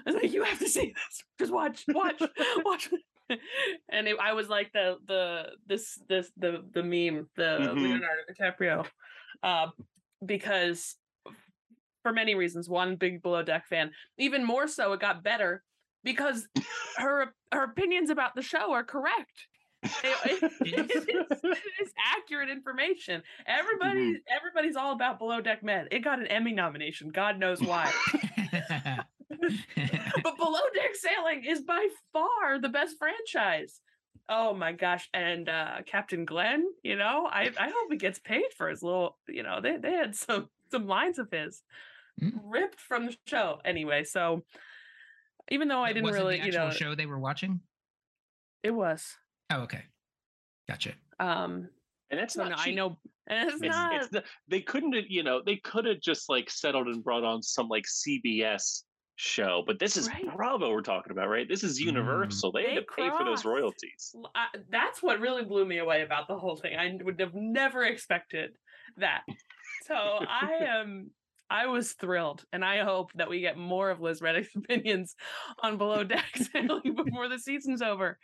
I 0.05 0.11
was 0.11 0.15
like, 0.15 0.31
"You 0.33 0.43
have 0.43 0.59
to 0.59 0.69
see 0.69 0.93
this. 0.93 1.23
Just 1.39 1.51
watch, 1.53 1.83
watch, 1.87 2.21
watch." 2.65 2.89
And 3.89 4.07
it, 4.07 4.17
I 4.21 4.33
was 4.33 4.49
like 4.49 4.71
the 4.73 4.97
the 5.07 5.49
this 5.65 5.99
this 6.07 6.31
the 6.37 6.63
the 6.73 6.83
meme 6.83 7.27
the 7.35 7.59
Mhm. 7.59 7.81
Leonardo 7.81 8.21
DiCaprio, 8.31 8.85
uh, 9.43 9.67
because 10.25 10.95
for 12.03 12.13
many 12.13 12.35
reasons. 12.35 12.69
One, 12.69 12.95
big 12.95 13.21
Below 13.21 13.43
Deck 13.43 13.67
fan. 13.67 13.91
Even 14.17 14.45
more 14.45 14.67
so, 14.67 14.93
it 14.93 14.99
got 15.01 15.23
better 15.23 15.63
because 16.03 16.47
her 16.97 17.33
her 17.51 17.63
opinions 17.63 18.09
about 18.09 18.35
the 18.35 18.41
show 18.41 18.71
are 18.71 18.83
correct. 18.83 19.47
It- 20.03 20.41
it- 20.41 20.51
it 20.61 20.91
is, 20.95 21.05
it 21.43 21.57
is 21.81 21.93
accurate 22.17 22.49
information. 22.49 23.23
Everybody, 23.45 24.21
everybody's 24.29 24.75
all 24.75 24.93
about 24.93 25.19
Below 25.19 25.41
Deck 25.41 25.63
Med. 25.63 25.87
It 25.91 25.99
got 25.99 26.19
an 26.19 26.27
Emmy 26.27 26.53
nomination. 26.53 27.09
God 27.09 27.39
knows 27.39 27.61
why. 27.61 27.91
but 29.29 30.37
Below 30.37 30.59
Deck 30.73 30.95
Sailing 30.95 31.43
is 31.45 31.61
by 31.61 31.87
far 32.13 32.59
the 32.59 32.69
best 32.69 32.97
franchise. 32.97 33.79
Oh 34.29 34.53
my 34.53 34.73
gosh! 34.73 35.07
And 35.13 35.47
uh, 35.47 35.77
Captain 35.85 36.25
Glenn, 36.25 36.65
you 36.83 36.95
know, 36.97 37.27
I 37.31 37.49
I 37.57 37.67
hope 37.67 37.91
he 37.91 37.97
gets 37.97 38.19
paid 38.19 38.45
for 38.57 38.67
his 38.69 38.83
little. 38.83 39.17
You 39.27 39.43
know, 39.43 39.61
they 39.61 39.77
they 39.77 39.91
had 39.93 40.15
some 40.15 40.49
some 40.71 40.87
lines 40.87 41.19
of 41.19 41.29
his 41.31 41.61
Mm. 42.19 42.31
ripped 42.45 42.79
from 42.81 43.05
the 43.05 43.15
show. 43.27 43.59
Anyway, 43.63 44.03
so 44.03 44.43
even 45.51 45.67
though 45.67 45.83
I 45.83 45.93
didn't 45.93 46.09
really, 46.11 46.39
the 46.39 46.47
you 46.47 46.51
know, 46.51 46.71
show 46.71 46.95
they 46.95 47.05
were 47.05 47.19
watching. 47.19 47.59
it 48.63 48.71
was. 48.71 49.15
Oh, 49.49 49.61
okay, 49.61 49.83
gotcha. 50.67 50.93
Um, 51.19 51.69
And 52.11 52.19
it's 52.19 52.35
so 52.35 52.43
not 52.43 52.51
no, 52.51 52.55
I 52.57 52.71
know, 52.71 52.97
and 53.27 53.49
it's, 53.49 53.61
It's, 53.61 53.75
not. 53.75 53.93
it's 53.95 54.07
the, 54.09 54.23
they 54.47 54.61
couldn't 54.61 54.93
have, 54.93 55.05
you 55.07 55.23
know, 55.23 55.41
they 55.45 55.57
could 55.57 55.85
have 55.85 55.99
just 56.01 56.29
like 56.29 56.49
settled 56.49 56.87
and 56.87 57.03
brought 57.03 57.23
on 57.23 57.41
some 57.41 57.67
like 57.67 57.85
CBS 57.85 58.83
show, 59.15 59.63
but 59.65 59.79
this 59.79 59.97
is 59.97 60.07
Right. 60.07 60.35
Bravo 60.35 60.69
we're 60.71 60.81
talking 60.81 61.11
about, 61.11 61.27
right? 61.27 61.47
This 61.49 61.63
is 61.63 61.79
Mm. 61.81 61.85
Universal. 61.85 62.51
They, 62.51 62.63
They 62.63 62.73
had 62.75 62.85
to 62.87 62.93
pay 62.95 63.09
for 63.09 63.23
those 63.25 63.45
royalties. 63.45 64.13
L- 64.15 64.31
I, 64.35 64.47
that's 64.69 65.01
what 65.01 65.19
really 65.19 65.43
blew 65.43 65.65
me 65.65 65.79
away 65.79 66.03
about 66.03 66.27
the 66.27 66.37
whole 66.37 66.55
thing. 66.55 66.77
I 66.77 66.97
would 67.03 67.19
have 67.19 67.33
never 67.33 67.83
expected 67.83 68.51
that. 68.97 69.23
So 69.85 69.95
I 69.95 70.51
am. 70.61 71.09
I 71.49 71.67
was 71.67 71.93
thrilled, 71.93 72.43
and 72.51 72.63
I 72.63 72.83
hope 72.83 73.11
that 73.15 73.29
we 73.29 73.39
get 73.39 73.57
more 73.57 73.89
of 73.89 74.01
Liz 74.01 74.21
Reddick's 74.21 74.49
opinions 74.55 75.15
on 75.63 75.77
Below 75.77 76.03
Deck 76.03 76.25
sailing 76.51 76.95
before 76.95 77.29
the 77.29 77.39
season's 77.39 77.81
over, 77.81 78.17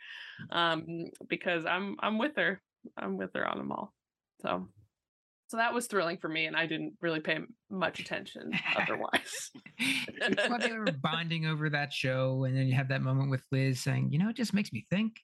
um, 0.50 1.10
because 1.28 1.64
I'm 1.66 1.96
I'm 2.00 2.18
with 2.18 2.36
her. 2.36 2.60
I'm 2.96 3.16
with 3.16 3.30
her 3.34 3.46
on 3.46 3.56
them 3.56 3.72
all. 3.72 3.94
So, 4.42 4.68
so 5.48 5.56
that 5.56 5.72
was 5.72 5.86
thrilling 5.86 6.18
for 6.18 6.28
me, 6.28 6.44
and 6.46 6.56
I 6.56 6.66
didn't 6.66 6.94
really 7.00 7.20
pay 7.20 7.38
much 7.70 7.98
attention 7.98 8.52
otherwise. 8.76 9.50
well, 10.48 10.58
they 10.58 10.72
were 10.72 10.84
bonding 11.02 11.46
over 11.46 11.70
that 11.70 11.92
show, 11.92 12.44
and 12.44 12.56
then 12.56 12.66
you 12.66 12.74
have 12.74 12.88
that 12.88 13.02
moment 13.02 13.30
with 13.30 13.42
Liz 13.50 13.80
saying, 13.80 14.12
"You 14.12 14.18
know, 14.18 14.28
it 14.28 14.36
just 14.36 14.54
makes 14.54 14.72
me 14.72 14.86
think 14.90 15.16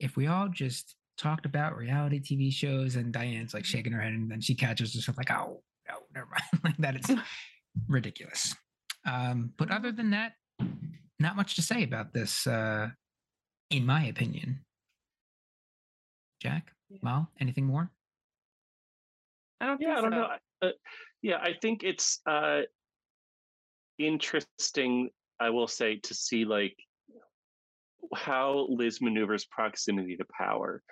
if 0.00 0.16
we 0.16 0.26
all 0.26 0.48
just 0.48 0.96
talked 1.16 1.46
about 1.46 1.76
reality 1.76 2.20
TV 2.20 2.52
shows." 2.52 2.96
And 2.96 3.12
Diane's 3.12 3.54
like 3.54 3.64
shaking 3.64 3.92
her 3.92 4.02
head, 4.02 4.12
and 4.12 4.30
then 4.30 4.42
she 4.42 4.54
catches 4.54 4.94
herself 4.94 5.16
like, 5.16 5.30
"Oh, 5.30 5.62
never 6.14 6.26
mind." 6.26 6.60
like 6.64 6.76
that, 6.78 6.96
it's 6.96 7.10
ridiculous. 7.88 8.54
Um, 9.06 9.52
but 9.56 9.70
other 9.70 9.92
than 9.92 10.10
that, 10.10 10.32
not 11.18 11.36
much 11.36 11.56
to 11.56 11.62
say 11.62 11.82
about 11.82 12.12
this, 12.12 12.46
uh, 12.46 12.88
in 13.70 13.86
my 13.86 14.06
opinion. 14.06 14.60
Jack, 16.40 16.72
Yeah. 16.88 16.98
Mal, 17.02 17.30
anything 17.40 17.64
more? 17.64 17.90
I 19.60 19.66
don't. 19.66 19.80
Yeah, 19.80 19.98
I 19.98 20.00
don't 20.00 20.12
so. 20.12 20.16
know. 20.16 20.28
Uh, 20.62 20.70
yeah, 21.22 21.38
I 21.38 21.54
think 21.60 21.82
it's 21.82 22.20
uh, 22.26 22.62
interesting. 23.98 25.10
I 25.40 25.50
will 25.50 25.66
say 25.66 25.96
to 25.96 26.14
see 26.14 26.44
like 26.44 26.76
how 28.14 28.66
Liz 28.70 29.00
maneuvers 29.00 29.44
proximity 29.46 30.16
to 30.16 30.24
power. 30.36 30.82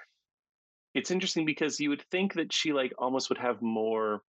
It's 0.95 1.11
interesting 1.11 1.45
because 1.45 1.79
you 1.79 1.91
would 1.91 2.03
think 2.11 2.35
that 2.35 2.53
she 2.53 2.73
like 2.73 2.93
almost 2.99 3.29
would 3.29 3.39
have 3.39 3.63
more 3.63 4.23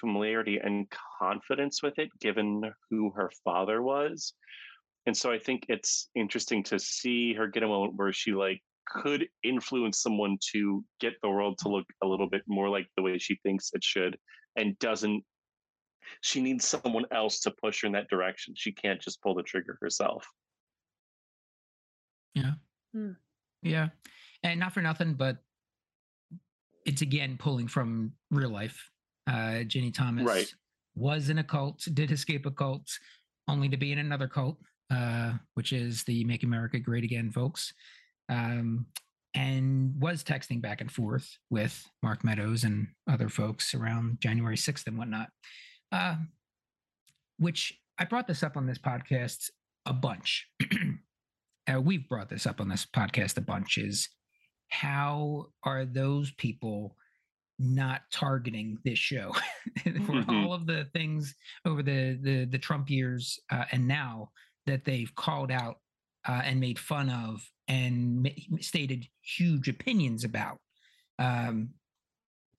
familiarity 0.00 0.58
and 0.62 0.86
confidence 1.18 1.82
with 1.82 1.98
it, 1.98 2.08
given 2.20 2.62
who 2.90 3.10
her 3.10 3.30
father 3.44 3.82
was. 3.82 4.34
And 5.06 5.16
so 5.16 5.30
I 5.30 5.38
think 5.38 5.66
it's 5.68 6.08
interesting 6.14 6.62
to 6.64 6.78
see 6.78 7.34
her 7.34 7.46
get 7.46 7.62
a 7.62 7.68
moment 7.68 7.94
where 7.96 8.12
she 8.12 8.32
like 8.32 8.60
could 8.88 9.26
influence 9.42 10.00
someone 10.00 10.38
to 10.52 10.84
get 11.00 11.14
the 11.22 11.28
world 11.28 11.58
to 11.58 11.68
look 11.68 11.86
a 12.02 12.06
little 12.06 12.28
bit 12.28 12.42
more 12.46 12.68
like 12.68 12.86
the 12.96 13.02
way 13.02 13.18
she 13.18 13.36
thinks 13.42 13.70
it 13.74 13.82
should 13.82 14.16
and 14.54 14.78
doesn't 14.78 15.24
she 16.20 16.40
needs 16.40 16.64
someone 16.64 17.04
else 17.10 17.40
to 17.40 17.52
push 17.60 17.82
her 17.82 17.86
in 17.86 17.92
that 17.92 18.08
direction 18.08 18.54
she 18.56 18.70
can't 18.70 19.00
just 19.00 19.20
pull 19.20 19.34
the 19.34 19.42
trigger 19.42 19.76
herself 19.80 20.24
Yeah. 22.36 22.52
Hmm. 22.92 23.12
Yeah. 23.62 23.88
And 24.42 24.60
not 24.60 24.72
for 24.74 24.82
nothing, 24.82 25.14
but 25.14 25.38
it's 26.84 27.02
again 27.02 27.36
pulling 27.38 27.66
from 27.66 28.12
real 28.30 28.50
life. 28.50 28.90
Uh 29.26 29.64
Ginni 29.64 29.92
Thomas 29.92 30.24
right. 30.24 30.54
was 30.94 31.30
in 31.30 31.38
a 31.38 31.44
cult, 31.44 31.86
did 31.92 32.10
escape 32.10 32.46
a 32.46 32.50
cult, 32.50 32.88
only 33.48 33.68
to 33.68 33.76
be 33.76 33.92
in 33.92 33.98
another 33.98 34.28
cult, 34.28 34.58
uh, 34.90 35.32
which 35.54 35.72
is 35.72 36.04
the 36.04 36.24
Make 36.24 36.42
America 36.42 36.78
Great 36.78 37.04
Again 37.04 37.30
folks. 37.30 37.72
Um, 38.28 38.86
and 39.34 39.94
was 40.00 40.24
texting 40.24 40.62
back 40.62 40.80
and 40.80 40.90
forth 40.90 41.36
with 41.50 41.86
Mark 42.02 42.24
Meadows 42.24 42.64
and 42.64 42.88
other 43.08 43.28
folks 43.28 43.74
around 43.74 44.18
January 44.20 44.56
6th 44.56 44.86
and 44.86 44.96
whatnot. 44.96 45.28
Uh, 45.92 46.16
which 47.38 47.78
I 47.98 48.04
brought 48.04 48.26
this 48.26 48.42
up 48.42 48.56
on 48.56 48.66
this 48.66 48.78
podcast 48.78 49.50
a 49.84 49.92
bunch. 49.92 50.48
uh, 51.72 51.80
we've 51.80 52.08
brought 52.08 52.30
this 52.30 52.46
up 52.46 52.60
on 52.60 52.68
this 52.68 52.86
podcast 52.86 53.36
a 53.36 53.42
bunch 53.42 53.78
is 53.78 54.08
how 54.68 55.46
are 55.62 55.84
those 55.84 56.32
people 56.32 56.96
not 57.58 58.02
targeting 58.12 58.78
this 58.84 58.98
show 58.98 59.32
for 59.82 60.12
Mhm. 60.22 60.44
all 60.44 60.52
of 60.52 60.66
the 60.66 60.84
things 60.92 61.34
over 61.64 61.82
the 61.82 62.18
the, 62.22 62.44
the 62.44 62.58
Trump 62.58 62.90
years 62.90 63.38
uh, 63.50 63.64
and 63.72 63.86
now 63.88 64.30
that 64.66 64.84
they've 64.84 65.14
called 65.14 65.50
out 65.50 65.76
uh, 66.28 66.42
and 66.44 66.60
made 66.60 66.78
fun 66.78 67.08
of 67.08 67.40
and 67.68 68.22
ma- 68.22 68.58
stated 68.60 69.06
huge 69.22 69.68
opinions 69.68 70.24
about 70.24 70.58
um, 71.18 71.70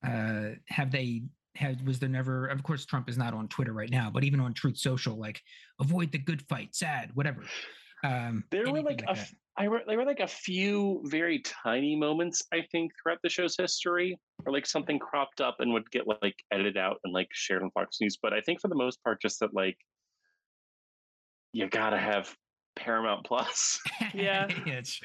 uh, 0.03 0.49
have 0.67 0.91
they 0.91 1.23
had 1.55 1.85
was 1.85 1.99
there 1.99 2.09
never 2.09 2.47
of 2.47 2.63
course 2.63 2.85
Trump 2.85 3.09
is 3.09 3.17
not 3.17 3.33
on 3.33 3.47
Twitter 3.47 3.73
right 3.73 3.89
now 3.91 4.09
but 4.11 4.23
even 4.23 4.39
on 4.39 4.53
Truth 4.53 4.77
Social 4.77 5.15
like 5.17 5.41
avoid 5.79 6.11
the 6.11 6.17
good 6.19 6.41
fight 6.47 6.75
sad 6.75 7.11
whatever 7.15 7.43
um 8.03 8.43
there 8.51 8.69
were 8.71 8.81
like, 8.81 9.01
a 9.07 9.13
that. 9.15 9.29
F- 9.57 9.63
I 9.63 9.67
were, 9.67 9.81
there 9.87 9.97
were 9.97 10.05
like 10.05 10.19
a 10.19 10.27
few 10.27 11.01
very 11.05 11.39
tiny 11.39 11.95
moments 11.95 12.43
i 12.53 12.61
think 12.71 12.91
throughout 13.01 13.19
the 13.23 13.29
show's 13.29 13.55
history 13.57 14.17
or 14.45 14.51
like 14.53 14.65
something 14.65 14.99
cropped 14.99 15.41
up 15.41 15.55
and 15.59 15.73
would 15.73 15.89
get 15.91 16.05
like 16.21 16.35
edited 16.51 16.77
out 16.77 16.97
and 17.03 17.13
like 17.13 17.27
shared 17.31 17.63
on 17.63 17.71
fox 17.71 17.97
news 18.01 18.17
but 18.21 18.33
i 18.33 18.41
think 18.41 18.61
for 18.61 18.67
the 18.67 18.75
most 18.75 19.03
part 19.03 19.21
just 19.21 19.39
that 19.39 19.53
like 19.53 19.77
you 21.53 21.67
gotta 21.69 21.97
have 21.97 22.33
paramount 22.75 23.25
plus 23.25 23.79
Yeah. 24.13 24.47
yeah 24.65 24.73
it's, 24.73 24.99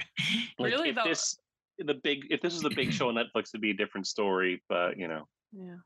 like 0.59 0.73
Really, 0.73 0.91
if 0.91 0.97
though- 0.97 1.05
this 1.05 1.37
the 1.79 1.95
big 2.05 2.27
if 2.31 2.41
this 2.43 2.53
was 2.53 2.63
the 2.63 2.71
big 2.71 2.93
show 2.93 3.09
on 3.09 3.15
netflix 3.15 3.49
it'd 3.51 3.61
be 3.63 3.71
a 3.71 3.75
different 3.75 4.07
story 4.07 4.63
but 4.69 4.99
you 4.99 5.09
know 5.09 5.25
Yeah. 5.53 5.77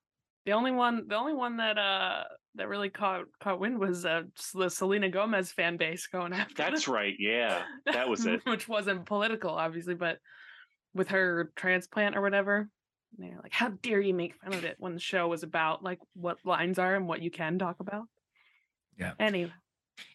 The 0.44 0.52
only 0.52 0.70
one, 0.70 1.08
the 1.08 1.16
only 1.16 1.35
one 1.35 1.56
that 1.56 1.76
uh 1.76 2.23
that 2.56 2.68
really 2.68 2.88
caught 2.90 3.25
caught 3.40 3.60
wind 3.60 3.78
was 3.78 4.04
uh 4.04 4.22
the 4.54 4.68
Selena 4.68 5.08
Gomez 5.08 5.52
fan 5.52 5.76
base 5.76 6.06
going 6.06 6.32
after. 6.40 6.54
that's 6.54 6.84
them. 6.86 6.94
right 6.94 7.14
yeah 7.18 7.62
that 7.92 8.08
was 8.08 8.26
it 8.26 8.40
Which 8.44 8.68
wasn't 8.68 9.06
political, 9.06 9.50
obviously, 9.50 9.94
but 9.94 10.18
with 10.94 11.08
her 11.08 11.52
transplant 11.56 12.16
or 12.16 12.22
whatever, 12.22 12.68
they're 13.18 13.38
like, 13.42 13.52
"How 13.52 13.68
dare 13.82 14.00
you 14.00 14.14
make 14.14 14.34
fun 14.36 14.54
of 14.54 14.64
it?" 14.64 14.76
When 14.78 14.94
the 14.94 15.00
show 15.00 15.28
was 15.28 15.42
about 15.42 15.82
like 15.82 15.98
what 16.14 16.38
lines 16.44 16.78
are 16.78 16.94
and 16.94 17.06
what 17.06 17.20
you 17.22 17.30
can 17.30 17.58
talk 17.58 17.76
about. 17.80 18.04
Yeah. 18.98 19.12
Anyway, 19.20 19.52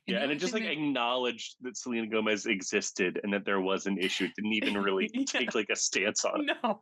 yeah 0.07 0.17
the 0.17 0.23
and 0.23 0.31
it 0.31 0.35
just 0.39 0.53
like 0.53 0.63
that- 0.63 0.71
acknowledged 0.71 1.55
that 1.61 1.77
selena 1.77 2.07
gomez 2.07 2.47
existed 2.47 3.19
and 3.23 3.31
that 3.33 3.45
there 3.45 3.61
was 3.61 3.85
an 3.85 3.97
issue 3.99 4.25
it 4.25 4.31
didn't 4.35 4.53
even 4.53 4.75
really 4.75 5.09
Yeah. 5.13 5.23
take 5.25 5.53
like 5.53 5.69
a 5.71 5.75
stance 5.75 6.25
on 6.25 6.49
it 6.49 6.57
no. 6.63 6.81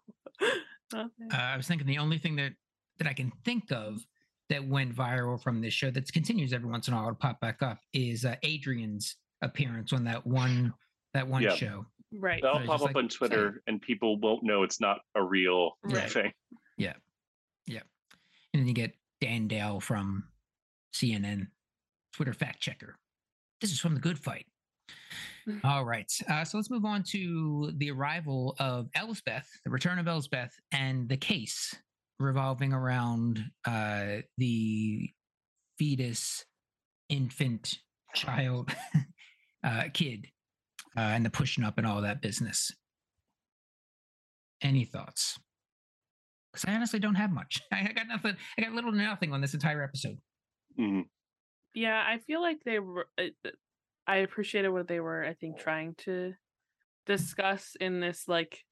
Uh, 0.93 1.05
I 1.31 1.55
was 1.57 1.67
thinking 1.67 1.85
the 1.87 1.97
only 1.97 2.17
thing 2.17 2.35
that 2.37 2.53
that 2.97 3.07
I 3.07 3.13
can 3.13 3.31
think 3.45 3.71
of 3.71 3.99
that 4.49 4.67
went 4.67 4.93
viral 4.95 5.41
from 5.41 5.61
this 5.61 5.73
show 5.73 5.91
that 5.91 6.11
continues 6.11 6.53
every 6.53 6.69
once 6.69 6.87
in 6.87 6.93
a 6.93 6.97
while 6.97 7.09
to 7.09 7.15
pop 7.15 7.39
back 7.39 7.61
up 7.61 7.77
is 7.93 8.25
uh, 8.25 8.35
Adrian's 8.43 9.15
appearance 9.41 9.93
on 9.93 10.03
that 10.05 10.25
one 10.25 10.73
that 11.13 11.27
one 11.27 11.41
Yeah. 11.41 11.55
show. 11.55 11.85
right. 12.11 12.41
That'll 12.41 12.59
So 12.61 12.65
pop 12.67 12.75
up 12.81 12.87
like, 12.87 12.95
on 12.95 13.09
say- 13.09 13.17
Twitter, 13.17 13.61
and 13.67 13.81
people 13.81 14.17
won't 14.17 14.43
know 14.43 14.63
it's 14.63 14.79
not 14.81 15.01
a 15.15 15.23
real 15.23 15.77
Right. 15.83 16.09
thing. 16.11 16.33
Yeah. 16.77 16.93
Yeah. 17.67 17.81
And 18.53 18.61
then 18.61 18.67
you 18.67 18.73
get 18.73 18.95
Dan 19.21 19.47
Dale 19.47 19.79
from 19.79 20.27
CNN, 20.93 21.47
Twitter 22.13 22.33
fact 22.33 22.59
checker. 22.61 22.95
This 23.61 23.71
is 23.71 23.79
from 23.79 23.93
the 23.95 23.99
good 24.01 24.17
fight. 24.19 24.47
Mm. 25.47 25.63
All 25.63 25.83
right. 25.85 26.11
Uh, 26.27 26.43
so 26.45 26.57
let's 26.57 26.69
move 26.69 26.85
on 26.85 27.03
to 27.03 27.71
the 27.77 27.91
arrival 27.91 28.55
of 28.59 28.89
Elsbeth, 28.95 29.47
the 29.63 29.69
return 29.69 29.99
of 29.99 30.07
Elsbeth, 30.07 30.59
and 30.71 31.07
the 31.09 31.17
case 31.17 31.75
revolving 32.19 32.73
around 32.73 33.43
uh, 33.65 34.17
the 34.37 35.09
fetus, 35.77 36.45
infant, 37.07 37.79
child, 38.13 38.71
uh, 39.63 39.83
kid, 39.93 40.27
uh, 40.97 41.01
and 41.01 41.25
the 41.25 41.29
pushing 41.29 41.63
up 41.63 41.77
and 41.77 41.87
all 41.87 42.01
that 42.01 42.21
business. 42.21 42.71
Any 44.61 44.83
thoughts? 44.83 45.39
Because 46.51 46.65
I 46.65 46.75
honestly 46.75 46.99
don't 46.99 47.15
have 47.15 47.31
much. 47.31 47.61
I 47.71 47.91
got 47.93 48.07
nothing. 48.07 48.35
I 48.57 48.61
got 48.61 48.73
little 48.73 48.91
to 48.91 48.97
nothing 48.97 49.31
on 49.33 49.41
this 49.41 49.53
entire 49.53 49.83
episode. 49.83 50.17
Mhm. 50.77 51.05
Yeah, 51.73 52.03
I 52.05 52.17
feel 52.17 52.41
like 52.41 52.63
they 52.65 52.79
were. 52.79 53.07
I 54.07 54.17
appreciated 54.17 54.69
what 54.69 54.87
they 54.87 54.99
were. 54.99 55.23
I 55.23 55.33
think 55.33 55.59
trying 55.59 55.93
to 55.99 56.33
discuss 57.05 57.75
in 57.79 57.99
this 57.99 58.27
like 58.27 58.63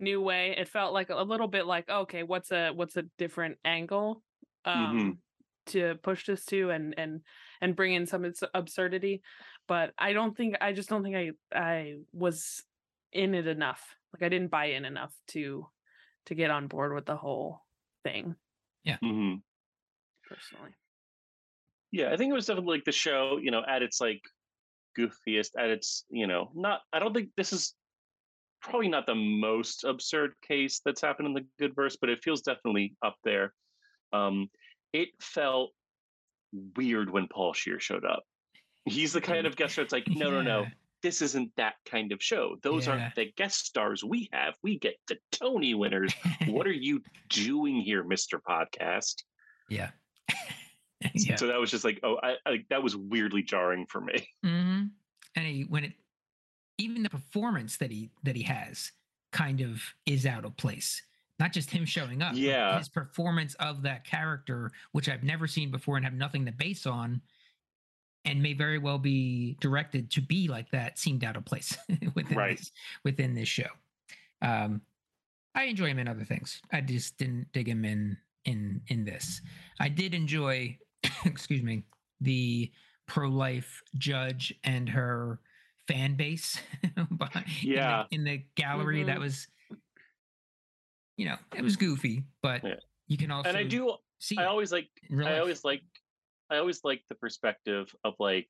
new 0.00 0.20
way. 0.20 0.56
It 0.56 0.68
felt 0.68 0.92
like 0.92 1.10
a 1.10 1.22
little 1.22 1.48
bit 1.48 1.66
like 1.66 1.88
okay, 1.88 2.22
what's 2.22 2.52
a 2.52 2.70
what's 2.72 2.96
a 2.96 3.02
different 3.18 3.58
angle 3.64 4.22
um 4.64 5.14
Mhm. 5.14 5.18
to 5.66 5.96
push 6.02 6.26
this 6.26 6.44
to 6.46 6.70
and 6.70 6.94
and 6.98 7.22
and 7.60 7.76
bring 7.76 7.94
in 7.94 8.06
some 8.06 8.30
absurdity. 8.54 9.22
But 9.68 9.94
I 9.98 10.12
don't 10.12 10.36
think 10.36 10.56
I 10.60 10.72
just 10.72 10.88
don't 10.88 11.02
think 11.02 11.16
I 11.16 11.32
I 11.54 11.96
was 12.12 12.64
in 13.12 13.34
it 13.34 13.46
enough. 13.46 13.96
Like 14.12 14.22
I 14.22 14.28
didn't 14.28 14.50
buy 14.50 14.66
in 14.66 14.84
enough 14.84 15.14
to 15.28 15.66
to 16.26 16.34
get 16.34 16.50
on 16.50 16.68
board 16.68 16.94
with 16.94 17.06
the 17.06 17.16
whole 17.16 17.60
thing 18.04 18.36
Yeah. 18.84 18.98
Mm-hmm. 19.02 19.40
personally. 20.24 20.76
Yeah, 21.92 22.12
I 22.12 22.16
think 22.16 22.30
it 22.30 22.34
was 22.34 22.46
definitely 22.46 22.76
like 22.76 22.84
the 22.84 22.92
show, 22.92 23.38
you 23.38 23.50
know, 23.50 23.62
at 23.66 23.82
its 23.82 24.00
like 24.00 24.22
goofiest, 24.98 25.50
at 25.58 25.70
its, 25.70 26.06
you 26.10 26.26
know, 26.26 26.50
not. 26.54 26.82
I 26.92 26.98
don't 27.00 27.14
think 27.14 27.30
this 27.36 27.52
is 27.52 27.74
probably 28.60 28.88
not 28.88 29.06
the 29.06 29.14
most 29.14 29.84
absurd 29.84 30.32
case 30.46 30.80
that's 30.84 31.00
happened 31.00 31.28
in 31.28 31.34
the 31.34 31.46
good 31.58 31.74
verse, 31.74 31.96
but 32.00 32.10
it 32.10 32.22
feels 32.22 32.42
definitely 32.42 32.94
up 33.04 33.16
there. 33.24 33.52
Um, 34.12 34.50
it 34.92 35.08
felt 35.20 35.70
weird 36.76 37.10
when 37.10 37.28
Paul 37.28 37.52
Scheer 37.52 37.78
showed 37.80 38.04
up. 38.04 38.24
He's 38.84 39.12
the 39.12 39.20
kind 39.20 39.46
of 39.46 39.56
guest 39.56 39.78
it's 39.78 39.92
like, 39.92 40.04
no, 40.08 40.30
no, 40.30 40.42
no, 40.42 40.66
this 41.02 41.22
isn't 41.22 41.50
that 41.56 41.74
kind 41.88 42.12
of 42.12 42.22
show. 42.22 42.56
Those 42.62 42.86
Yeah. 42.86 42.92
aren't 42.94 43.14
the 43.14 43.32
guest 43.36 43.66
stars 43.66 44.02
we 44.04 44.28
have. 44.32 44.54
We 44.62 44.78
get 44.78 44.96
the 45.08 45.18
Tony 45.32 45.74
winners. 45.74 46.12
what 46.46 46.66
are 46.66 46.72
you 46.72 47.02
doing 47.28 47.80
here, 47.80 48.02
Mister 48.04 48.38
Podcast? 48.40 49.22
yeah. 49.68 49.90
yeah. 51.14 51.36
So 51.36 51.46
that 51.46 51.58
was 51.58 51.70
just 51.70 51.84
like, 51.84 52.00
oh, 52.02 52.18
I, 52.22 52.34
I 52.44 52.64
that 52.70 52.82
was 52.82 52.96
weirdly 52.96 53.42
jarring 53.42 53.86
for 53.86 54.00
me. 54.00 54.28
hmm 54.42 54.82
And 55.36 55.46
he 55.46 55.64
when 55.68 55.84
it 55.84 55.92
even 56.80 57.02
the 57.02 57.10
performance 57.10 57.76
that 57.78 57.90
he 57.90 58.10
that 58.24 58.36
he 58.36 58.42
has 58.42 58.92
kind 59.32 59.60
of 59.60 59.82
is 60.06 60.26
out 60.26 60.44
of 60.44 60.56
place. 60.56 61.02
Not 61.38 61.52
just 61.52 61.70
him 61.70 61.84
showing 61.86 62.20
up, 62.20 62.34
Yeah. 62.34 62.76
his 62.78 62.88
performance 62.88 63.54
of 63.54 63.82
that 63.82 64.04
character, 64.04 64.70
which 64.92 65.08
I've 65.08 65.22
never 65.22 65.46
seen 65.46 65.70
before 65.70 65.96
and 65.96 66.04
have 66.04 66.12
nothing 66.14 66.44
to 66.46 66.52
base 66.52 66.86
on, 66.86 67.22
and 68.26 68.42
may 68.42 68.52
very 68.52 68.76
well 68.78 68.98
be 68.98 69.56
directed 69.60 70.10
to 70.12 70.20
be 70.20 70.48
like 70.48 70.70
that, 70.72 70.98
seemed 70.98 71.24
out 71.24 71.36
of 71.36 71.44
place 71.46 71.76
within 72.14 72.36
Right. 72.36 72.58
this 72.58 72.72
within 73.04 73.34
this 73.34 73.48
show. 73.48 73.68
Um, 74.42 74.82
I 75.54 75.64
enjoy 75.64 75.86
him 75.86 75.98
in 75.98 76.08
other 76.08 76.24
things. 76.24 76.60
I 76.72 76.80
just 76.80 77.16
didn't 77.18 77.52
dig 77.52 77.68
him 77.68 77.84
in 77.84 78.16
in 78.44 78.80
in 78.88 79.04
this. 79.04 79.40
I 79.78 79.88
did 79.88 80.14
enjoy, 80.14 80.78
excuse 81.24 81.62
me, 81.62 81.84
the 82.20 82.70
pro-life 83.06 83.82
judge 83.98 84.54
and 84.64 84.88
her 84.88 85.40
fan 85.90 86.14
base 86.16 86.60
behind- 87.18 87.46
in 87.62 87.68
the- 87.68 87.74
Yeah. 87.74 88.04
in, 88.10 88.24
the, 88.24 88.42
gallery. 88.54 89.02
That 89.04 89.16
Mhm. 89.18 89.20
was, 89.20 89.48
you 91.16 91.26
know, 91.26 91.36
it 91.56 91.62
was 91.62 91.76
goofy, 91.76 92.24
but 92.42 92.62
Yeah. 92.64 92.74
you 93.08 93.16
can 93.16 93.30
also 93.30 93.48
And 93.48 93.58
I 93.58 93.64
do. 93.64 93.96
see. 94.18 94.36
I 94.38 94.44
always 94.46 94.72
like. 94.72 94.88
I 95.10 95.38
always 95.38 95.64
like. 95.64 95.82
I 96.50 96.56
always 96.58 96.82
like 96.84 97.02
the 97.08 97.14
perspective 97.14 97.94
of 98.04 98.14
like 98.18 98.48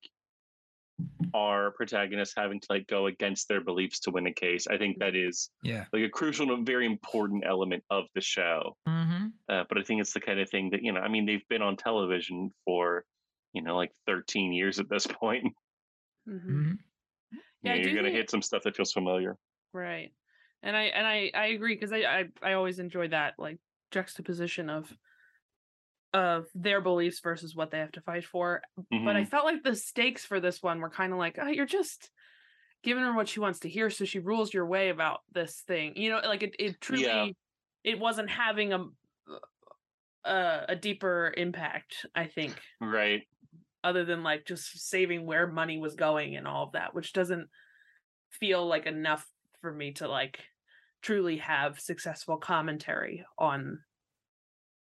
our 1.35 1.71
protagonists 1.73 2.35
having 2.37 2.61
to 2.61 2.67
like 2.71 2.87
go 2.87 3.07
against 3.07 3.47
their 3.49 3.61
beliefs 3.61 4.01
to 4.01 4.11
win 4.11 4.27
a 4.27 4.33
case. 4.33 4.67
I 4.67 4.77
think 4.79 4.99
that 4.99 5.15
is 5.15 5.51
yeah. 5.63 5.85
like 5.93 6.03
a 6.03 6.09
crucial 6.09 6.53
and 6.53 6.67
very 6.67 6.87
important 6.87 7.45
element 7.47 7.85
of 7.91 8.05
the 8.15 8.21
show. 8.21 8.77
Mm-hmm. 8.89 9.27
Uh, 9.49 9.65
but 9.69 9.79
I 9.79 9.83
think 9.83 10.01
it's 10.01 10.13
the 10.13 10.21
kind 10.21 10.41
of 10.41 10.49
thing 10.51 10.71
that 10.71 10.83
you 10.83 10.93
know. 10.93 11.01
I 11.01 11.09
mean, 11.09 11.27
they've 11.27 11.47
been 11.49 11.63
on 11.63 11.77
television 11.77 12.53
for 12.65 13.05
you 13.53 13.63
know 13.63 13.77
like 13.77 13.93
13 14.07 14.53
years 14.53 14.79
at 14.79 14.89
this 14.89 15.07
point. 15.23 15.53
Mhm. 16.29 16.79
Yeah, 17.63 17.75
you 17.75 17.85
you're 17.87 17.95
gonna 17.95 18.09
think- 18.09 18.17
hit 18.17 18.31
some 18.31 18.43
stuff 18.43 18.63
that 18.65 18.77
feels 18.77 18.93
familiar. 18.93 19.37
Right. 19.73 20.13
And 20.63 20.77
I 20.77 20.83
and 20.85 21.07
I 21.07 21.31
I 21.35 21.47
agree 21.49 21.75
because 21.75 21.93
I, 21.93 21.99
I 21.99 22.25
I 22.43 22.53
always 22.55 22.79
enjoy 22.79 23.09
that 23.09 23.35
like 23.39 23.59
juxtaposition 23.91 24.69
of 24.71 24.93
of 26.13 26.47
their 26.55 26.81
beliefs 26.81 27.21
versus 27.21 27.55
what 27.55 27.71
they 27.71 27.79
have 27.79 27.93
to 27.93 28.01
fight 28.01 28.25
for. 28.25 28.63
But 28.91 29.17
I 29.17 29.23
Mhm. 29.23 29.29
felt 29.29 29.45
like 29.45 29.63
the 29.63 29.77
stakes 29.77 30.25
for 30.25 30.41
this 30.41 30.61
one 30.63 30.81
were 30.81 30.91
kind 30.91 31.13
of 31.13 31.19
like, 31.21 31.39
oh, 31.41 31.47
you're 31.47 31.67
just 31.67 32.11
giving 32.83 33.05
her 33.05 33.13
what 33.15 33.29
she 33.29 33.39
wants 33.41 33.61
to 33.61 33.69
hear, 33.69 33.91
so 33.91 34.05
she 34.05 34.19
rules 34.19 34.53
your 34.53 34.67
way 34.67 34.89
about 34.89 35.21
this 35.31 35.61
thing. 35.63 35.97
You 35.97 36.11
know, 36.11 36.19
like 36.25 36.43
it 36.43 36.57
it 36.59 36.81
truly 36.81 37.05
Yeah. 37.05 37.29
it 37.85 37.99
wasn't 37.99 38.31
having 38.31 38.73
a 38.73 38.87
a, 40.25 40.65
a 40.71 40.77
deeper 40.77 41.33
impact, 41.37 42.05
I 42.15 42.27
think, 42.27 42.61
right. 42.81 43.23
Other 43.83 44.05
than 44.05 44.23
like 44.23 44.45
just 44.47 44.79
saving 44.89 45.27
where 45.27 45.47
money 45.47 45.79
was 45.79 45.95
going 45.95 46.37
and 46.37 46.47
all 46.47 46.65
of 46.67 46.73
that, 46.73 46.95
which 46.95 47.13
doesn't 47.13 47.49
feel 48.31 48.67
like 48.67 48.87
enough 48.87 49.27
for 49.61 49.73
me 49.73 49.93
to 49.93 50.09
like 50.09 50.41
truly 51.03 51.39
have 51.39 51.81
successful 51.81 52.37
commentary 52.37 53.25
on 53.39 53.81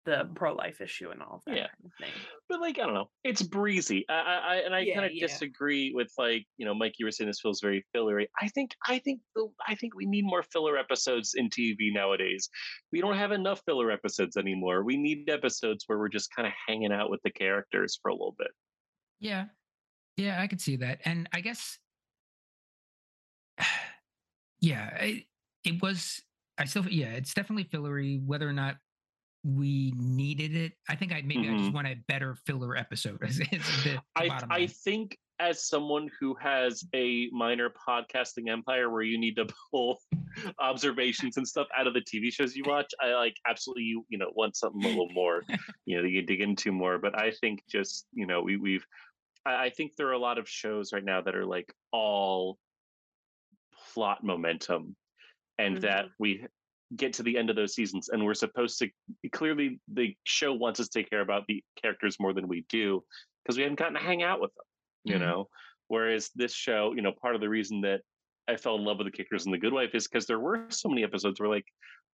the 0.05 0.29
pro 0.35 0.53
life 0.53 0.83
issue 0.83 1.09
and 1.11 1.23
all 1.23 1.37
of 1.37 1.43
that 1.47 1.57
Yeah. 1.57 1.67
kind 1.69 1.85
of 1.87 1.93
thing. 1.99 2.13
but 2.51 2.61
like 2.61 2.79
I 2.79 2.83
don't 2.85 2.93
know, 2.93 3.11
it's 3.25 3.43
breezy. 3.43 4.05
I, 4.11 4.13
I, 4.15 4.37
I 4.37 4.57
and 4.57 4.75
I 4.75 4.81
Yeah, 4.81 4.95
kind 4.97 5.07
of 5.07 5.13
yeah. 5.15 5.27
disagree 5.27 5.93
with 5.95 6.13
like 6.19 6.47
you 6.59 6.67
know, 6.67 6.75
Mike. 6.75 6.95
You 6.99 7.07
were 7.07 7.11
saying 7.11 7.29
this 7.29 7.41
feels 7.41 7.61
very 7.63 7.87
fillery. 7.93 8.29
I 8.41 8.49
think 8.49 8.73
I 8.87 8.99
think 8.99 9.23
the 9.35 9.49
I 9.67 9.75
think 9.75 9.95
we 9.95 10.05
need 10.05 10.25
more 10.27 10.43
filler 10.43 10.77
episodes 10.77 11.33
in 11.35 11.49
TV 11.49 11.91
nowadays. 11.91 12.51
We 12.93 13.01
don't 13.01 13.17
have 13.17 13.33
enough 13.33 13.63
filler 13.65 13.91
episodes 13.91 14.37
anymore. 14.37 14.85
We 14.85 14.99
need 14.99 15.31
episodes 15.31 15.85
where 15.87 15.99
we're 15.99 16.11
just 16.11 16.29
kind 16.37 16.47
of 16.47 16.53
hanging 16.69 16.93
out 16.93 17.09
with 17.11 17.23
the 17.25 17.31
characters 17.31 17.99
for 18.03 18.11
a 18.11 18.15
little 18.15 18.37
bit. 18.39 18.51
Yeah. 19.21 19.47
Yeah, 20.17 20.41
I 20.41 20.47
could 20.47 20.61
see 20.61 20.77
that. 20.77 21.01
And 21.05 21.29
I 21.33 21.41
guess 21.41 21.79
yeah, 24.61 24.97
it, 24.97 25.25
it 25.65 25.83
was 25.83 26.23
I 26.59 26.67
still 26.67 26.87
yeah, 26.89 27.13
it's 27.13 27.35
definitely 27.35 27.65
fillery 27.65 28.21
whether 28.25 28.49
or 28.49 28.53
not 28.53 28.77
we 29.45 29.93
needed 29.97 30.57
it. 30.57 30.73
I 30.89 30.97
think 30.97 31.13
I 31.13 31.23
maybe 31.23 31.49
I 31.49 31.53
just 31.53 31.65
mm-hmm. 31.65 31.75
want 31.75 31.87
a 31.89 31.97
better 32.09 32.37
filler 32.47 32.77
episode. 32.77 33.23
is- 33.29 33.41
is 33.41 33.49
the, 33.49 33.91
the 33.91 34.01
I 34.17 34.41
I 34.51 34.67
think 34.67 35.19
as 35.41 35.67
someone 35.67 36.09
who 36.21 36.35
has 36.41 36.85
a 36.95 37.29
minor 37.33 37.71
podcasting 37.89 38.49
empire 38.49 38.91
where 38.91 39.03
you 39.03 39.19
need 39.19 39.37
to 39.37 39.47
pull 39.71 39.99
observations 40.59 41.37
and 41.37 41.47
stuff 41.47 41.67
out 41.77 41.87
of 41.87 41.95
the 41.95 42.01
TV 42.01 42.33
shows 42.33 42.55
you 42.55 42.65
watch, 42.67 42.93
I 43.01 43.15
like 43.15 43.37
absolutely 43.49 43.85
you 43.85 44.05
you 44.09 44.19
know 44.19 44.31
want 44.35 44.57
something 44.57 44.85
a 44.85 44.89
little 44.89 45.11
more, 45.11 45.43
you 45.87 45.97
know, 45.97 46.03
that 46.03 46.11
you 46.11 46.23
dig 46.23 46.41
into 46.41 46.73
more. 46.73 46.99
But 46.99 47.19
I 47.19 47.33
think 47.33 47.63
just 47.69 48.07
you 48.13 48.27
know 48.27 48.43
we 48.43 48.57
we've 48.57 48.87
I, 49.45 49.67
I 49.67 49.71
think 49.71 49.97
there 49.97 50.09
are 50.09 50.13
a 50.13 50.19
lot 50.19 50.39
of 50.39 50.49
shows 50.49 50.93
right 50.93 51.05
now 51.05 51.21
that 51.21 51.35
are 51.35 51.47
like 51.47 51.73
all 51.93 52.59
plot 53.93 54.23
momentum, 54.23 54.97
and 55.59 55.79
that 55.83 56.05
mm-hmm. 56.05 56.15
we 56.19 56.47
get 56.97 57.15
to 57.15 57.23
the 57.23 57.37
end 57.37 57.51
of 57.51 57.57
those 57.57 57.75
seasons 57.75 58.09
and 58.09 58.25
we're 58.25 58.35
supposed 58.35 58.79
to 58.79 58.89
clearly 59.33 59.81
the 59.93 60.15
show 60.23 60.53
wants 60.53 60.79
us 60.79 60.89
to 60.89 61.03
care 61.03 61.23
about 61.23 61.43
the 61.49 61.65
characters 61.83 62.21
more 62.21 62.33
than 62.33 62.47
we 62.47 62.65
do 62.69 63.03
because 63.43 63.57
we 63.57 63.63
haven't 63.63 63.79
gotten 63.79 63.95
to 63.95 64.01
hang 64.01 64.23
out 64.23 64.41
with 64.41 64.55
them 64.55 64.65
you 65.05 65.17
Mhm. 65.17 65.21
know 65.21 65.49
whereas 65.89 66.31
this 66.35 66.53
show 66.55 66.93
you 66.95 67.03
know 67.03 67.13
part 67.13 67.35
of 67.35 67.41
the 67.41 67.49
reason 67.49 67.81
that 67.83 68.01
i 68.49 68.57
fell 68.57 68.75
in 68.77 68.85
love 68.85 68.99
with 68.99 69.07
the 69.07 69.11
kickers 69.17 69.45
and 69.45 69.55
the 69.55 69.59
good 69.59 69.73
wife 69.73 69.95
is 69.95 70.09
because 70.09 70.27
there 70.27 70.41
were 70.41 70.67
so 70.71 70.89
many 70.89 71.05
episodes 71.05 71.39
where 71.39 71.49
like 71.49 71.67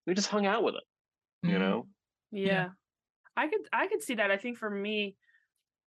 we 0.06 0.14
just 0.14 0.28
hung 0.28 0.46
out 0.46 0.62
with 0.62 0.74
them 0.74 1.50
you 1.50 1.56
Mhm. 1.56 1.60
know 1.60 1.88
Yeah. 2.32 2.46
Yeah. 2.46 2.68
I 3.36 3.48
could 3.48 3.60
I 3.72 3.86
could 3.86 4.02
see 4.02 4.14
that. 4.16 4.30
I 4.30 4.36
think 4.36 4.58
for 4.58 4.68
me 4.68 5.16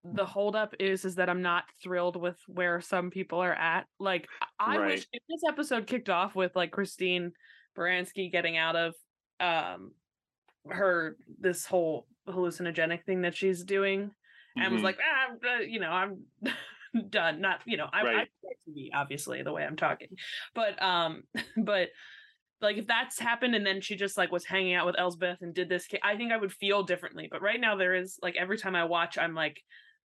the 0.02 0.26
holdup 0.26 0.74
is 0.80 1.04
is 1.04 1.14
that 1.16 1.28
I'm 1.30 1.40
not 1.42 1.64
thrilled 1.82 2.16
with 2.16 2.38
where 2.46 2.80
some 2.80 3.10
people 3.10 3.38
are 3.38 3.54
at. 3.54 3.86
Like 3.98 4.28
I 4.58 4.76
I 4.76 4.78
wish 4.78 5.06
if 5.12 5.22
this 5.28 5.42
episode 5.48 5.86
kicked 5.86 6.08
off 6.10 6.34
with 6.34 6.56
like 6.56 6.72
Christine 6.72 7.32
Baranski 7.76 8.30
getting 8.32 8.56
out 8.56 8.76
of 8.76 8.94
um 9.40 9.94
her 10.68 11.16
this 11.38 11.64
whole 11.66 12.06
hallucinogenic 12.26 13.04
thing 13.04 13.22
that 13.22 13.36
she's 13.36 13.62
doing 13.64 14.14
and 14.56 14.72
was 14.72 14.80
Mhm. 14.82 14.84
like 14.84 14.98
ah, 15.02 15.26
I'm, 15.30 15.38
uh, 15.44 15.60
you 15.62 15.80
know 15.80 15.90
I'm 15.90 16.26
done 17.10 17.40
not 17.40 17.60
you 17.66 17.76
know 17.76 17.88
I, 17.92 18.00
I 18.00 18.04
Right. 18.04 18.28
like 18.42 18.58
TV 18.66 18.90
obviously 18.94 19.42
the 19.42 19.52
way 19.52 19.64
I'm 19.64 19.76
talking 19.76 20.08
but 20.54 20.80
um 20.82 21.24
but 21.56 21.90
like 22.60 22.76
if 22.78 22.86
that's 22.86 23.18
happened 23.18 23.54
and 23.54 23.66
then 23.66 23.80
she 23.80 23.96
just 23.96 24.16
like 24.16 24.32
was 24.32 24.44
hanging 24.44 24.74
out 24.74 24.86
with 24.86 24.98
Elsbeth 24.98 25.42
and 25.42 25.54
did 25.54 25.68
this 25.68 25.88
I 26.02 26.16
think 26.16 26.32
I 26.32 26.36
would 26.36 26.52
feel 26.52 26.82
differently 26.82 27.28
but 27.30 27.42
right 27.42 27.60
now 27.60 27.76
there 27.76 27.94
is 27.94 28.18
like 28.22 28.36
every 28.36 28.58
time 28.58 28.76
I 28.76 28.84
watch 28.84 29.18
I'm 29.18 29.34
like 29.34 29.60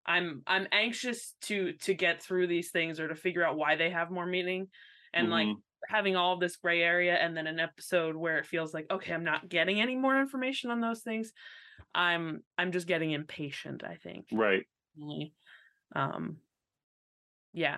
I'm 0.06 0.42
I'm 0.48 0.68
anxious 0.72 1.36
to 1.44 1.74
to 1.74 1.94
get 1.94 2.22
through 2.22 2.48
these 2.48 2.72
things 2.72 3.00
or 3.00 3.08
to 3.08 3.16
figure 3.16 3.46
out 3.46 3.58
why 3.58 3.76
they 3.76 3.90
have 3.90 4.12
more 4.12 4.26
meaning 4.26 4.70
and 5.14 5.30
like 5.30 5.48
Mhm. 5.48 5.62
having 5.88 6.16
all 6.16 6.38
this 6.38 6.58
gray 6.58 6.82
area 6.82 7.16
and 7.16 7.36
then 7.36 7.48
an 7.48 7.60
episode 7.60 8.16
where 8.16 8.38
it 8.38 8.46
feels 8.46 8.74
like 8.74 8.88
okay 8.92 9.14
I'm 9.14 9.24
not 9.24 9.48
getting 9.48 9.80
any 9.80 9.96
more 9.96 10.20
information 10.20 10.72
on 10.72 10.82
those 10.82 11.02
things 11.02 11.32
I'm 11.94 12.44
I'm 12.58 12.72
just 12.72 12.88
getting 12.88 13.12
impatient 13.12 13.84
I 13.84 13.96
think 13.96 14.28
right. 14.32 14.66
Um, 15.96 16.38
yeah, 17.60 17.78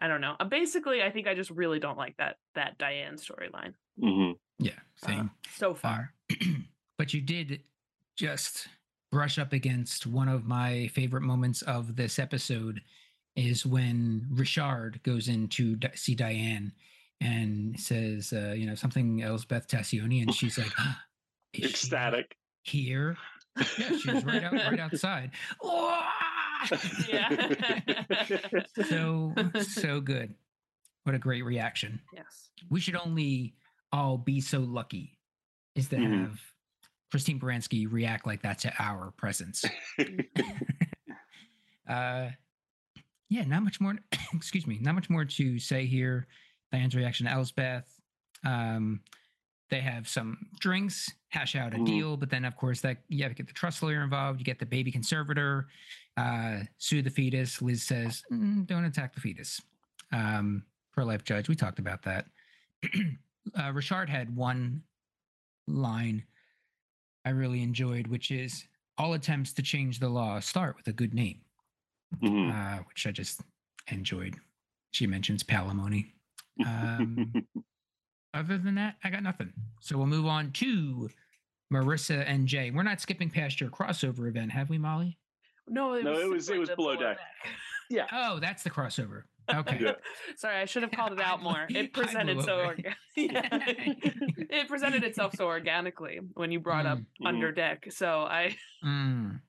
I 0.00 0.08
don't 0.08 0.20
know. 0.22 0.34
Uh, 0.40 0.44
basically, 0.44 1.02
I 1.02 1.10
think 1.10 1.28
I 1.28 1.34
just 1.34 1.50
really 1.50 1.78
don't 1.78 1.98
like 1.98 2.16
that 2.16 2.36
that 2.54 2.78
Diane 2.78 3.16
storyline 3.16 3.74
hmm 4.00 4.32
Yeah, 4.58 4.72
uh, 5.02 5.06
same. 5.06 5.30
so 5.54 5.74
far. 5.74 6.14
far. 6.30 6.38
but 6.98 7.12
you 7.12 7.20
did 7.20 7.60
just 8.16 8.68
brush 9.12 9.38
up 9.38 9.52
against 9.52 10.06
one 10.06 10.28
of 10.28 10.46
my 10.46 10.88
favorite 10.88 11.22
moments 11.22 11.62
of 11.62 11.96
this 11.96 12.18
episode 12.18 12.80
is 13.36 13.66
when 13.66 14.26
Richard 14.30 15.00
goes 15.02 15.28
in 15.28 15.48
to 15.48 15.76
see 15.94 16.14
Diane 16.14 16.72
and 17.20 17.78
says, 17.78 18.32
uh, 18.32 18.54
you 18.56 18.66
know, 18.66 18.74
something 18.74 19.22
Elsbeth 19.22 19.68
Tascioni, 19.68 20.22
and 20.22 20.32
she's 20.34 20.56
like, 20.58 20.72
"Ah, 20.78 21.00
is 21.52 21.60
she 21.60 21.68
Ecstatic. 21.68 22.36
here. 22.62 23.16
Yeah, 23.78 23.96
she 23.96 24.10
was 24.12 24.24
right 24.24 24.42
out, 24.42 24.52
right 24.52 24.80
outside. 24.86 25.30
Wah! 25.62 26.02
Yeah. 27.08 27.46
so 28.88 29.34
so 29.62 30.00
good. 30.00 30.34
What 31.04 31.14
a 31.14 31.18
great 31.18 31.44
reaction. 31.44 32.00
yes. 32.14 32.50
We 32.70 32.80
should 32.80 32.96
only 32.96 33.54
all 33.92 34.16
be 34.18 34.40
so 34.40 34.60
lucky 34.60 35.18
is 35.74 35.88
to 35.88 35.96
Mhm. 35.96 36.20
have 36.22 36.40
Christine 37.10 37.38
Baranski 37.38 37.86
react 37.90 38.26
like 38.26 38.42
that 38.42 38.58
to 38.60 38.72
our 38.78 39.10
presence. 39.12 39.64
uh 41.88 42.28
yeah, 43.28 43.44
not 43.44 43.62
much 43.62 43.80
more 43.80 43.96
excuse 44.34 44.66
me, 44.66 44.78
not 44.80 44.94
much 44.94 45.10
more 45.10 45.24
to 45.24 45.58
say 45.58 45.86
here. 45.86 46.26
Diane's 46.72 46.94
reaction 46.94 47.26
to 47.26 47.32
Elsbeth. 47.32 47.84
Um 48.44 49.00
they 49.70 49.80
have 49.80 50.06
some 50.08 50.46
drinks, 50.60 51.10
hash 51.28 51.56
out 51.56 51.74
a 51.74 51.78
Mhm. 51.78 51.86
deal, 51.86 52.16
but 52.16 52.30
then 52.30 52.44
of 52.44 52.56
course 52.56 52.80
that 52.82 53.02
you 53.08 53.22
have 53.22 53.32
to 53.32 53.36
get 53.36 53.46
the 53.46 53.52
trust 53.52 53.82
lawyer 53.82 54.02
involved, 54.02 54.38
you 54.38 54.44
get 54.44 54.58
the 54.58 54.66
baby 54.66 54.92
conservator, 54.92 55.68
uh, 56.16 56.64
sue 56.78 57.02
the 57.02 57.10
fetus. 57.10 57.60
Liz 57.62 57.82
says, 57.82 58.22
"Mm, 58.30 58.66
don't 58.66 58.84
attack 58.84 59.14
the 59.14 59.20
fetus. 59.20 59.60
Um, 60.12 60.64
pro 60.92 61.04
life 61.04 61.24
judge, 61.24 61.48
we 61.48 61.56
talked 61.56 61.78
about 61.78 62.02
that. 62.02 62.30
uh, 63.58 63.72
Richard 63.72 64.08
had 64.08 64.34
one 64.36 64.82
line 65.66 66.24
I 67.24 67.30
really 67.30 67.62
enjoyed, 67.62 68.06
which 68.06 68.30
is 68.30 68.68
all 68.98 69.14
attempts 69.14 69.52
to 69.54 69.62
change 69.62 69.98
the 69.98 70.08
law 70.10 70.38
start 70.40 70.76
with 70.76 70.86
a 70.88 70.92
good 70.92 71.14
name, 71.14 71.40
Mhm. 72.16 72.52
uh, 72.52 72.82
which 72.84 73.06
I 73.06 73.12
just 73.12 73.40
enjoyed. 73.88 74.38
She 74.92 75.06
mentions 75.06 75.42
palimony. 75.42 76.12
Um, 76.64 77.32
other 78.34 78.58
than 78.58 78.74
that, 78.74 78.96
I 79.04 79.10
got 79.10 79.22
nothing. 79.22 79.52
So 79.80 79.96
we'll 79.96 80.06
move 80.06 80.26
on 80.26 80.50
to 80.52 81.08
Marissa 81.72 82.24
and 82.26 82.46
Jay. 82.46 82.70
We're 82.70 82.82
not 82.82 83.00
skipping 83.00 83.30
past 83.30 83.60
your 83.60 83.70
crossover 83.70 84.28
event, 84.28 84.50
have 84.52 84.68
we, 84.70 84.78
Molly? 84.78 85.18
No, 85.68 85.94
it 85.94 86.04
No, 86.04 86.12
was, 86.12 86.20
it 86.20 86.28
was- 86.30 86.48
it 86.50 86.58
was 86.58 86.68
the 86.70 86.76
below 86.76 86.96
deck. 86.96 87.18
deck. 87.90 88.08
Oh, 88.12 88.40
that's 88.40 88.62
the 88.64 88.70
crossover. 88.70 89.22
Okay. 89.54 89.78
Yeah. 89.80 89.92
Sorry, 90.36 90.56
I 90.56 90.64
should 90.64 90.82
have 90.82 90.90
called 90.90 91.12
it 91.12 91.20
out 91.20 91.42
more. 91.42 91.66
It 91.68 91.92
presented 91.92 92.42
so 92.42 92.60
over 92.60 92.72
it. 92.72 92.78
orga- 92.78 92.94
yeah. 93.14 93.48
it 94.50 94.68
presented 94.68 95.04
itself 95.04 95.34
so 95.36 95.44
organically 95.46 96.18
when 96.32 96.50
you 96.50 96.58
brought 96.60 96.86
up 96.86 96.98
Mm. 96.98 97.26
under 97.26 97.52
deck. 97.52 97.86
So 97.90 98.22
I 98.22 98.56
Mm, 98.82 98.88
um, 98.88 99.40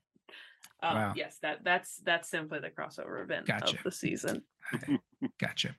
Wow. 0.82 1.12
yes, 1.16 1.38
that 1.42 1.64
that's 1.64 1.96
that's 2.04 2.28
simply 2.30 2.60
the 2.60 2.68
crossover 2.70 3.22
event 3.22 3.46
Gotcha. 3.46 3.76
of 3.78 3.82
the 3.82 3.90
season. 3.90 4.42
I- 4.72 4.98
gotcha. 5.40 5.74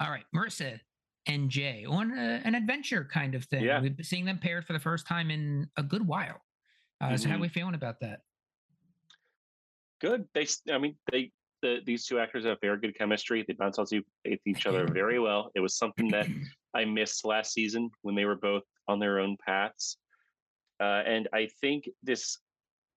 All 0.00 0.10
right, 0.10 0.24
Marissa 0.34 0.80
and 1.30 1.48
Jay 1.48 1.84
on 1.88 2.10
a, 2.16 2.40
an 2.44 2.54
adventure 2.54 3.08
kind 3.10 3.34
of 3.34 3.44
thing. 3.44 3.62
Yeah. 3.64 3.80
We've 3.80 3.96
been 3.96 4.04
seeing 4.04 4.24
them 4.24 4.38
paired 4.38 4.66
for 4.66 4.72
the 4.72 4.78
first 4.80 5.06
time 5.06 5.30
in 5.30 5.68
a 5.76 5.82
good 5.82 6.06
while. 6.06 6.40
Uh, 7.00 7.16
So 7.16 7.28
how 7.28 7.34
are 7.34 7.38
Mhm. 7.38 7.42
we 7.42 7.48
feeling 7.48 7.74
about 7.74 8.00
that? 8.00 8.22
good. 10.00 10.26
They, 10.32 10.46
I 10.72 10.78
mean, 10.78 10.96
they, 11.12 11.30
the, 11.60 11.80
these 11.84 12.06
two 12.06 12.18
actors 12.18 12.46
have 12.46 12.56
very 12.62 12.78
good 12.78 12.96
chemistry. 12.96 13.44
They 13.46 13.52
bounce 13.52 13.78
off 13.78 13.92
each 13.92 14.06
each 14.46 14.64
other 14.66 14.86
very 14.90 15.18
well. 15.18 15.50
It 15.54 15.60
was 15.60 15.76
something 15.76 16.08
that 16.08 16.26
I 16.74 16.86
missed 16.86 17.26
last 17.26 17.52
season 17.52 17.90
when 18.00 18.14
they 18.14 18.24
were 18.24 18.36
both 18.36 18.62
on 18.88 18.98
their 18.98 19.18
own 19.20 19.36
paths. 19.46 19.98
Uh, 20.80 21.02
and 21.04 21.28
I 21.34 21.48
think 21.60 21.86
this, 22.02 22.38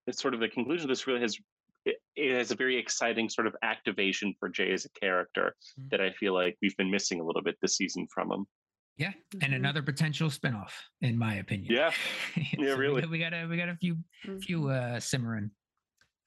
this 0.07 0.17
sort 0.17 0.33
of 0.33 0.39
the 0.39 0.47
conclusion 0.47 0.85
of 0.85 0.89
this 0.89 1.05
really 1.07 1.19
has, 1.19 1.37
it, 1.85 1.97
it 2.15 2.33
has 2.37 2.51
a 2.51 2.55
very 2.55 2.77
exciting 2.77 3.29
sort 3.29 3.47
of 3.47 3.55
activation 3.63 4.33
for 4.39 4.49
Jay 4.49 4.71
as 4.71 4.85
a 4.85 4.89
character 4.99 5.55
Mhm. 5.79 5.89
that 5.91 6.01
I 6.01 6.11
feel 6.13 6.33
like 6.33 6.57
we've 6.61 6.75
been 6.77 6.91
missing 6.91 7.19
a 7.19 7.23
little 7.25 7.41
bit 7.43 7.55
this 7.61 7.75
season 7.77 8.07
from 8.13 8.31
him. 8.31 8.45
yeah, 8.97 9.11
and 9.41 9.51
Mhm. 9.53 9.55
another 9.55 9.81
potential 9.81 10.29
spinoff, 10.29 10.71
in 11.01 11.17
my 11.17 11.35
opinion. 11.35 11.73
Yeah. 11.73 11.89
So 12.35 12.41
Yeah, 12.63 12.75
we 12.75 12.79
really. 12.79 13.01
got- 13.01 13.09
We 13.09 13.17
got 13.19 13.33
a 13.33 13.45
we 13.47 13.57
got 13.57 13.69
a 13.69 13.75
few 13.77 13.97
few 14.41 14.61
Mhm. 14.61 14.71
uh, 14.95 14.99
simmering. 14.99 15.49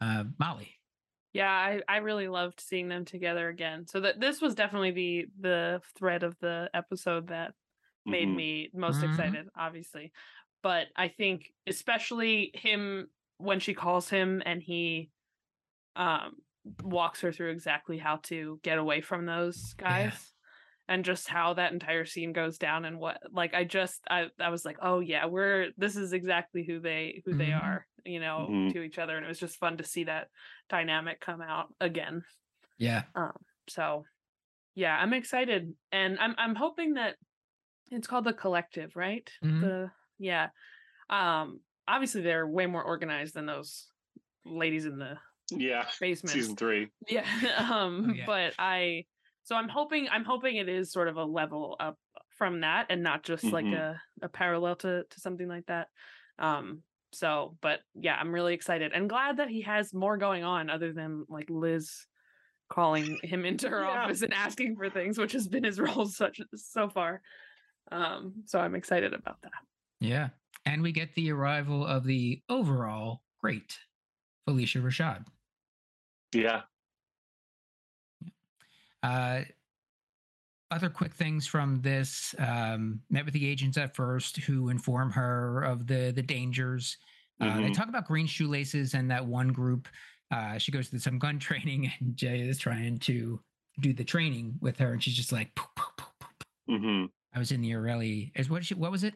Uh, 0.01 0.25
Molly. 0.39 0.75
Yeah, 1.33 1.51
I, 1.51 1.81
I 1.89 1.99
really 1.99 2.27
loved 2.29 2.61
seeing 2.61 2.89
them 2.89 3.05
together 3.05 3.49
again. 3.49 3.87
So 3.87 4.01
that 4.01 4.19
this 4.21 4.41
was 4.41 4.55
definitely 4.57 4.91
the 4.91 5.27
the 5.39 5.81
thread 5.97 6.23
of 6.25 6.37
the 6.41 6.69
episode 6.75 7.29
that 7.29 7.55
made 8.05 8.29
Mhm. 8.29 8.35
me 8.37 8.71
most 8.75 9.01
Mhm. 9.01 9.11
excited, 9.11 9.49
obviously. 9.57 10.13
But 10.63 10.89
I 10.97 11.07
think 11.09 11.53
especially 11.69 12.51
him 12.55 13.09
when 13.39 13.61
she 13.61 13.75
calls 13.75 14.09
him 14.09 14.43
and 14.45 14.61
he 14.63 15.11
um 15.97 16.37
walks 16.83 17.21
her 17.23 17.33
through 17.33 17.51
exactly 17.53 17.99
how 17.99 18.17
to 18.19 18.61
get 18.63 18.79
away 18.79 19.01
from 19.01 19.27
those 19.27 19.75
guys 19.79 20.35
and 20.89 21.05
just 21.05 21.29
how 21.29 21.55
that 21.55 21.73
entire 21.73 22.05
scene 22.05 22.33
goes 22.33 22.59
down 22.59 22.85
and 22.85 22.99
what 22.99 23.19
like 23.33 23.55
I 23.55 23.65
just 23.65 24.03
I 24.11 24.29
I 24.41 24.51
was 24.51 24.65
like, 24.65 24.79
"Oh 24.83 25.01
yeah, 25.01 25.27
we're 25.27 25.73
this 25.77 25.97
is 25.97 26.13
exactly 26.13 26.65
who 26.65 26.81
they 26.81 27.23
who 27.25 27.35
they 27.35 27.53
Mhm. 27.53 27.53
are, 27.53 27.87
you 28.05 28.21
know, 28.21 28.57
Mhm. 28.57 28.73
to 28.73 28.83
each 28.83 28.99
other." 28.99 29.17
And 29.17 29.25
it 29.27 29.29
was 29.29 29.41
just 29.41 29.59
fun 29.59 29.79
to 29.79 29.85
see 29.85 30.05
that 30.05 30.29
dynamic 30.69 31.21
come 31.21 31.43
out 31.43 31.75
again. 31.81 32.25
Yeah. 32.79 33.05
um 33.15 33.33
So, 33.69 34.05
yeah, 34.75 34.97
I'm 34.99 35.15
excited, 35.15 35.75
and 35.93 36.19
I'm 36.21 36.35
I'm 36.39 36.55
hoping 36.57 36.95
that 36.95 37.17
it's 37.91 38.09
called 38.09 38.25
the 38.27 38.35
collective, 38.35 38.97
right? 38.97 39.31
Mhm. 39.43 39.63
The 39.63 39.91
yeah, 40.19 40.51
um, 41.11 41.61
obviously 41.89 42.23
they're 42.23 42.47
way 42.49 42.67
more 42.67 42.85
organized 42.85 43.35
than 43.35 43.47
those 43.47 43.91
ladies 44.45 44.87
in 44.87 44.99
the 44.99 45.19
Yeah. 45.51 45.87
basement. 46.01 46.33
Season 46.35 46.57
three. 46.57 46.89
Yeah, 47.09 47.25
um, 47.71 48.07
Oh, 48.11 48.13
yeah. 48.15 48.27
but 48.27 48.55
I 48.59 49.05
so 49.43 49.55
I'm 49.57 49.69
hoping 49.69 50.09
I'm 50.11 50.25
hoping 50.25 50.57
it 50.57 50.69
is 50.69 50.93
sort 50.93 51.09
of 51.09 51.17
a 51.17 51.25
level 51.25 51.77
up 51.81 51.99
from 52.37 52.61
that 52.61 52.87
and 52.91 53.03
not 53.03 53.23
just 53.23 53.45
like 53.45 53.65
Mhm. 53.65 53.77
a 53.79 54.01
a 54.23 54.29
parallel 54.29 54.77
to 54.77 55.05
to 55.09 55.21
something 55.21 55.49
like 55.49 55.67
that. 55.67 55.89
Um, 56.39 56.83
so, 57.13 57.57
but 57.63 57.81
yeah, 57.95 58.17
I'm 58.17 58.33
really 58.35 58.53
excited 58.55 58.93
and 58.93 59.09
glad 59.09 59.39
that 59.39 59.49
he 59.49 59.63
has 59.63 59.95
more 59.95 60.19
going 60.19 60.45
on 60.45 60.69
other 60.69 60.93
than 60.93 61.25
like 61.29 61.49
Liz 61.49 62.07
calling 62.69 63.19
him 63.23 63.45
into 63.47 63.69
her 63.69 63.81
Yeah. 63.85 64.03
office 64.05 64.23
and 64.23 64.35
asking 64.35 64.77
for 64.77 64.91
things, 64.91 65.17
which 65.17 65.33
has 65.33 65.49
been 65.49 65.65
his 65.65 65.79
role 65.81 66.07
such 66.07 66.41
so 66.57 66.89
far. 66.89 67.23
Um, 67.93 68.43
so 68.47 68.59
I'm 68.59 68.75
excited 68.75 69.15
about 69.15 69.41
that. 69.43 69.53
Yeah. 70.01 70.31
And 70.67 70.83
we 70.83 70.91
get 70.93 71.15
the 71.15 71.31
arrival 71.31 71.87
of 71.87 72.05
the 72.05 72.43
overall 72.49 73.23
great 73.41 73.79
Phylicia 74.49 74.83
Rashad. 74.83 75.25
Yeah. 76.43 76.63
Uh, 79.03 79.43
other 80.71 80.91
quick 80.91 81.15
things 81.15 81.47
from 81.47 81.81
this 81.81 82.35
um, 82.39 83.01
met 83.09 83.25
with 83.25 83.35
the 83.35 83.49
agents 83.49 83.79
at 83.79 83.95
first 83.95 84.37
who 84.39 84.69
inform 84.69 85.11
her 85.13 85.63
of 85.63 85.87
the 85.87 86.13
the 86.15 86.23
dangers 86.23 86.97
uh, 87.41 87.61
they 87.61 87.71
Mhm. 87.71 87.75
talk 87.75 87.89
about 87.89 88.07
green 88.07 88.27
shoelaces 88.27 88.95
and 88.95 89.11
that 89.11 89.25
one 89.25 89.49
group 89.49 89.87
uh, 90.33 90.59
she 90.59 90.73
goes 90.73 90.91
to 90.91 90.99
some 90.99 91.19
gun 91.19 91.39
training 91.49 91.93
and 92.01 92.17
jay 92.17 92.41
is 92.41 92.59
trying 92.59 92.99
to 92.99 93.41
do 93.81 93.93
the 93.93 94.03
training 94.05 94.55
with 94.61 94.77
her 94.79 94.93
and 94.93 95.03
she's 95.03 95.15
just 95.15 95.31
like 95.33 95.55
"Poof, 95.55 95.69
poof, 95.77 95.93
poof, 95.97 96.13
poof, 96.19 96.35
poof." 96.67 96.81
hmm 96.81 97.05
i 97.33 97.39
was 97.39 97.53
in 97.53 97.61
the 97.61 97.71
israeli 97.71 98.33
is 98.35 98.51
what 98.51 98.65
she, 98.65 98.75
what 98.75 98.91
was 98.91 99.05
it 99.05 99.15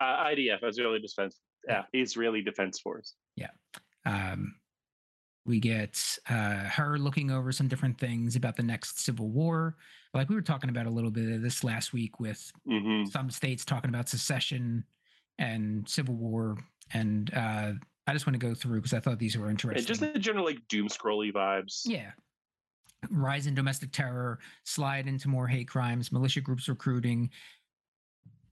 Uh, 0.00 0.24
IDF, 0.30 0.64
Israeli 0.64 0.98
Defense. 0.98 1.38
Yeah, 1.68 1.84
Israeli 1.92 2.42
Defense 2.42 2.80
Force. 2.80 3.14
Yeah 3.36 3.50
um, 4.04 4.56
we 5.44 5.58
get 5.58 6.00
uh, 6.28 6.64
her 6.64 6.98
looking 6.98 7.30
over 7.30 7.50
some 7.52 7.68
different 7.68 7.98
things 7.98 8.36
about 8.36 8.56
the 8.56 8.62
next 8.62 9.00
civil 9.00 9.28
war. 9.28 9.76
Like 10.14 10.28
we 10.28 10.34
were 10.34 10.42
talking 10.42 10.70
about 10.70 10.86
a 10.86 10.90
little 10.90 11.10
bit 11.10 11.32
of 11.32 11.42
this 11.42 11.64
last 11.64 11.92
week 11.92 12.20
with 12.20 12.52
hmm 12.66 13.04
some 13.06 13.30
states 13.30 13.64
talking 13.64 13.88
about 13.88 14.08
secession 14.08 14.84
and 15.38 15.88
civil 15.88 16.14
war 16.14 16.56
and 16.92 17.32
uh 17.34 17.72
i 18.06 18.12
just 18.12 18.26
want 18.26 18.38
to 18.38 18.46
go 18.46 18.54
through 18.54 18.76
because 18.76 18.92
i 18.92 19.00
thought 19.00 19.18
these 19.18 19.36
were 19.36 19.48
interesting 19.50 19.78
And 19.78 19.86
just 19.86 20.00
the 20.00 20.18
general 20.20 20.44
like 20.44 20.58
doom 20.68 20.88
scrolly 20.88 21.32
vibes. 21.32 21.82
yeah. 21.86 22.10
Rise 23.10 23.46
in 23.46 23.54
domestic 23.54 23.90
terror 23.92 24.38
slide 24.64 25.08
into 25.08 25.28
more 25.28 25.48
hate 25.48 25.66
crimes 25.68 26.12
militia 26.12 26.40
groups 26.42 26.68
recruiting 26.68 27.30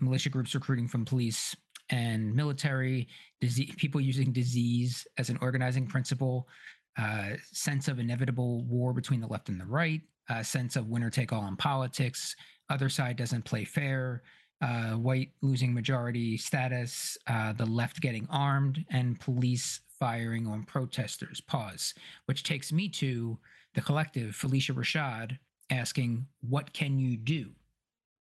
militia 0.00 0.30
groups 0.30 0.54
recruiting 0.54 0.88
from 0.88 1.04
police 1.04 1.54
and 1.90 2.34
military 2.34 3.06
disease 3.40 3.72
people 3.76 4.00
using 4.00 4.32
disease 4.32 5.06
as 5.18 5.28
an 5.28 5.38
organizing 5.42 5.86
principle 5.86 6.48
uh, 6.98 7.30
sense 7.52 7.88
of 7.88 7.98
inevitable 7.98 8.62
war 8.64 8.92
between 8.92 9.20
the 9.20 9.26
left 9.26 9.48
and 9.48 9.60
the 9.60 9.64
right 9.66 10.00
uh, 10.28 10.42
sense 10.42 10.76
of 10.76 10.88
winner 10.88 11.10
take 11.10 11.32
all 11.32 11.46
in 11.46 11.56
politics 11.56 12.34
other 12.68 12.88
side 12.88 13.16
doesn't 13.16 13.44
play 13.44 13.64
fair 13.64 14.22
uh, 14.62 14.90
white 14.92 15.30
losing 15.42 15.72
majority 15.72 16.36
status 16.36 17.16
uh, 17.28 17.52
the 17.54 17.64
left 17.66 18.00
getting 18.00 18.26
armed 18.30 18.84
and 18.90 19.18
police 19.20 19.80
firing 19.98 20.46
on 20.46 20.62
protesters. 20.64 21.40
Pause. 21.40 21.94
Which 22.26 22.42
takes 22.42 22.72
me 22.72 22.88
to 22.90 23.38
the 23.74 23.80
collective 23.80 24.34
phylicia 24.34 24.74
rashad 24.74 25.38
asking 25.70 26.26
what 26.40 26.72
can 26.72 26.98
you 26.98 27.16
do? 27.16 27.50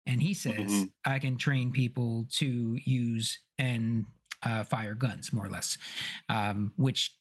And 0.07 0.21
he 0.21 0.33
says 0.33 0.55
Mhm. 0.71 0.91
i 1.05 1.19
can 1.19 1.37
train 1.37 1.71
people 1.71 2.25
to 2.31 2.79
use 2.83 3.39
and 3.59 4.05
uh, 4.43 4.63
fire 4.63 4.95
guns 4.95 5.31
more 5.31 5.45
or 5.45 5.49
less 5.49 5.77
um, 6.29 6.73
which 6.75 7.15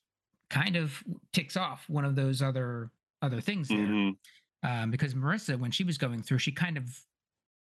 kind 0.53 0.77
of 0.77 1.03
ticks 1.33 1.57
off 1.57 1.89
one 1.89 2.05
of 2.05 2.15
those 2.15 2.43
other 2.43 2.91
other 3.23 3.41
things 3.41 3.69
there. 3.69 3.79
Mhm. 3.79 4.17
Um, 4.63 4.91
because 4.91 5.15
Marissa, 5.15 5.59
when 5.59 5.71
she 5.73 5.83
was 5.83 5.99
going 5.99 6.23
through, 6.23 6.39
she 6.39 6.53
kind 6.53 6.77
of 6.77 6.85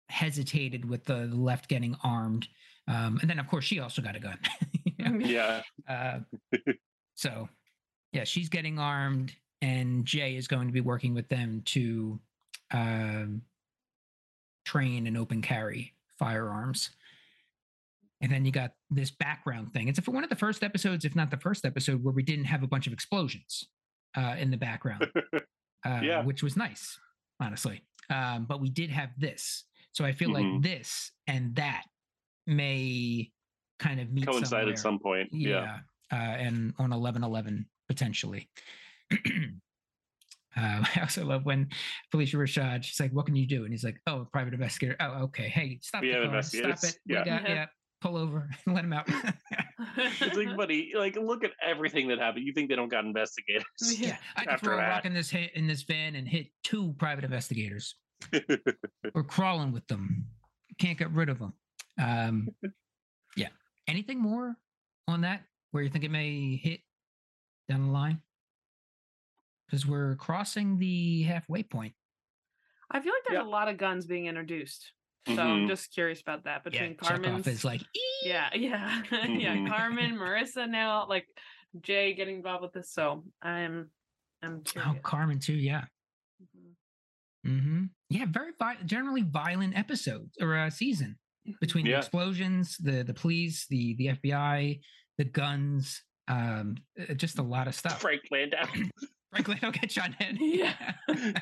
hesitated 0.09 0.83
with 0.83 1.05
the 1.05 1.27
left 1.27 1.69
getting 1.69 1.95
armed. 2.03 2.47
Um, 2.87 3.19
and 3.21 3.29
then 3.29 3.39
of 3.39 3.47
course 3.47 3.63
she 3.63 3.79
also 3.79 4.01
got 4.01 4.15
a 4.15 4.19
gun. 4.19 4.39
Yeah. 5.19 5.63
Uh, 5.89 6.19
so, 7.15 7.49
yeah, 8.13 8.23
she's 8.23 8.49
getting 8.49 8.77
armed, 8.77 9.35
and 9.61 10.05
Jay 10.05 10.35
is 10.35 10.47
going 10.47 10.67
to 10.67 10.73
be 10.73 10.79
working 10.81 11.13
with 11.15 11.27
them 11.27 11.63
to 11.65 12.19
um, 12.71 13.41
train 14.63 15.07
and 15.07 15.17
open 15.17 15.41
carry 15.41 15.93
firearms. 16.19 16.91
And 18.21 18.31
then 18.31 18.45
you 18.45 18.51
got 18.51 18.71
this 18.89 19.09
background 19.11 19.73
thing. 19.73 19.87
It's 19.87 19.99
for 19.99 20.11
one 20.11 20.23
of 20.23 20.29
the 20.29 20.35
first 20.35 20.63
episodes, 20.63 21.05
if 21.05 21.15
not 21.15 21.31
the 21.31 21.37
first 21.37 21.65
episode, 21.65 22.03
where 22.03 22.13
we 22.13 22.21
didn't 22.23 22.45
have 22.45 22.61
a 22.63 22.67
bunch 22.67 22.85
of 22.87 22.93
explosions 22.93 23.63
uh, 24.15 24.35
in 24.37 24.51
the 24.51 24.57
background, 24.57 25.07
uh, 25.85 25.99
Yeah. 26.03 26.23
which 26.23 26.43
was 26.43 26.55
nice, 26.55 26.99
honestly. 27.39 27.83
Um, 28.09 28.45
but 28.45 28.61
we 28.61 28.69
did 28.69 28.89
have 28.91 29.09
this, 29.17 29.63
so 29.93 30.05
I 30.05 30.11
feel 30.11 30.29
Mhm. 30.29 30.53
like 30.53 30.61
this 30.63 31.11
and 31.27 31.55
that 31.55 31.83
may 32.45 33.31
kind 33.79 33.99
of 33.99 34.11
meet 34.11 34.25
Coincide 34.27 34.49
somewhere. 34.49 34.69
at 34.73 34.79
some 34.79 34.99
point. 34.99 35.29
Yeah. 35.31 35.49
Yeah. 35.49 35.79
Uh, 36.11 36.15
and 36.37 36.73
on 36.77 36.91
11 36.93 37.23
11 37.23 37.65
potentially. 37.87 38.49
Uh, 40.57 40.83
I 40.97 40.99
also 40.99 41.23
love 41.23 41.45
when 41.45 41.69
Phylicia 42.13 42.35
Rashad, 42.35 42.83
she's 42.83 42.99
like, 42.99 43.13
What 43.13 43.25
can 43.25 43.37
you 43.37 43.47
do? 43.47 43.63
And 43.63 43.71
he's 43.73 43.85
like, 43.85 44.01
Oh, 44.05 44.27
private 44.33 44.53
investigator. 44.53 44.97
Oh, 44.99 45.23
okay. 45.23 45.47
Hey, 45.47 45.79
stop 45.81 46.01
We 46.01 46.11
the 46.11 46.27
car. 46.27 46.41
Stop 46.41 46.83
it. 46.83 46.99
Yeah. 47.05 47.19
We 47.23 47.25
got, 47.29 47.49
Yeah. 47.49 47.65
Yeah. 48.01 48.07
Pull 48.09 48.17
over 48.17 48.49
and 48.65 48.75
let 48.75 48.83
him 48.83 48.93
out. 48.93 49.07
It's 49.97 50.35
like, 50.35 50.55
buddy, 50.55 50.91
like 50.95 51.15
look 51.15 51.43
at 51.43 51.51
everything 51.61 52.07
that 52.09 52.19
happened. 52.19 52.45
You 52.45 52.53
think 52.53 52.69
they 52.69 52.75
don't 52.75 52.89
got 52.89 53.05
investigators? 53.05 53.63
yeah. 53.99 54.17
I 54.35 54.41
could 54.43 54.53
After 54.53 54.65
throw 54.65 54.73
a 54.75 54.77
that. 54.81 54.89
rock 54.89 55.05
in 55.05 55.13
this 55.13 55.29
hit 55.29 55.51
in 55.55 55.67
this 55.67 55.83
van 55.83 56.15
and 56.15 56.27
hit 56.27 56.47
two 56.63 56.93
private 56.97 57.23
investigators. 57.23 57.95
We're 59.13 59.23
crawling 59.23 59.71
with 59.71 59.87
them. 59.87 60.25
Can't 60.79 60.97
get 60.97 61.11
rid 61.11 61.29
of 61.29 61.39
them. 61.39 61.53
Um, 61.99 62.49
yeah. 63.35 63.49
Anything 63.87 64.19
more 64.19 64.55
on 65.07 65.21
that 65.21 65.43
where 65.71 65.83
you 65.83 65.89
think 65.89 66.03
it 66.03 66.11
may 66.11 66.55
hit 66.55 66.81
down 67.69 67.87
the 67.87 67.91
line? 67.91 68.21
Because 69.67 69.85
we're 69.85 70.15
crossing 70.15 70.77
the 70.79 71.23
halfway 71.23 71.63
point. 71.63 71.93
I 72.91 72.99
feel 72.99 73.13
like 73.13 73.23
there's 73.27 73.41
Yeah. 73.43 73.47
a 73.47 73.49
lot 73.49 73.69
of 73.69 73.77
guns 73.77 74.05
being 74.05 74.25
introduced. 74.25 74.91
So 75.27 75.33
I'm 75.41 75.65
Mhm. 75.65 75.67
just 75.67 75.93
curious 75.93 76.19
about 76.21 76.45
that 76.45 76.63
between 76.63 76.81
yeah, 76.81 76.87
Chekhov 76.97 77.21
Carmen's. 77.23 77.47
is 77.47 77.63
like, 77.63 77.81
"Ee!" 77.95 78.01
yeah, 78.25 78.49
yeah, 78.55 79.03
yeah. 79.11 79.55
Mhm. 79.55 79.67
Carmen, 79.67 80.15
Marissa 80.15 80.67
now, 80.67 81.05
like 81.07 81.27
Jay 81.81 82.13
getting 82.13 82.37
involved 82.37 82.63
with 82.63 82.73
this. 82.73 82.91
So 82.91 83.23
I'm, 83.41 83.91
I'm 84.41 84.63
oh. 84.77 84.95
Carmen 85.03 85.39
too. 85.39 85.53
Yeah. 85.53 85.85
Mhm. 86.41 86.73
hmm 87.45 87.83
Yeah. 88.09 88.25
Very 88.27 88.51
vi- 88.57 88.81
generally 88.85 89.21
violent 89.21 89.77
episodes 89.77 90.37
or 90.41 90.55
uh, 90.57 90.69
season 90.71 91.17
between 91.59 91.85
the 91.85 91.91
explosions, 91.97 92.77
the 92.77 93.03
the 93.03 93.13
police, 93.13 93.67
the 93.67 93.93
the 93.95 94.07
FBI, 94.07 94.79
the 95.19 95.25
guns, 95.25 96.01
um, 96.27 96.77
uh, 96.99 97.13
just 97.13 97.37
a 97.37 97.43
lot 97.43 97.67
of 97.67 97.75
stuff. 97.75 98.01
Frank 98.01 98.23
Landau. 98.31 98.65
Frankly, 99.31 99.57
don't 99.61 99.79
get 99.79 99.91
shot 99.91 100.11
in. 100.19 100.37
Yeah. 100.39 100.73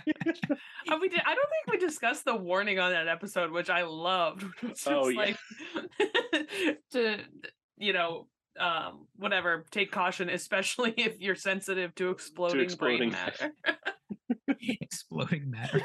Uh, 0.89 0.97
we 0.99 1.07
did. 1.09 1.19
I 1.23 1.35
don't 1.35 1.45
think 1.49 1.71
we 1.81 1.85
discussed 1.87 2.25
the 2.25 2.35
warning 2.35 2.79
on 2.79 2.91
that 2.91 3.07
episode, 3.07 3.51
which 3.51 3.69
I 3.69 3.83
loved. 3.83 4.43
It's 4.63 4.87
Oh, 4.87 5.11
just 5.11 5.15
yeah. 5.15 5.35
like 6.07 6.79
to 6.93 7.17
you 7.77 7.93
know, 7.93 8.27
um, 8.59 9.05
whatever. 9.17 9.65
Take 9.69 9.91
caution, 9.91 10.29
especially 10.29 10.93
if 10.97 11.19
you're 11.19 11.35
sensitive 11.35 11.93
to 11.95 12.09
exploding, 12.09 12.61
exploding 12.61 12.97
brain 12.97 13.11
matter. 13.11 13.51
Exploding 14.81 15.51
matter. 15.51 15.81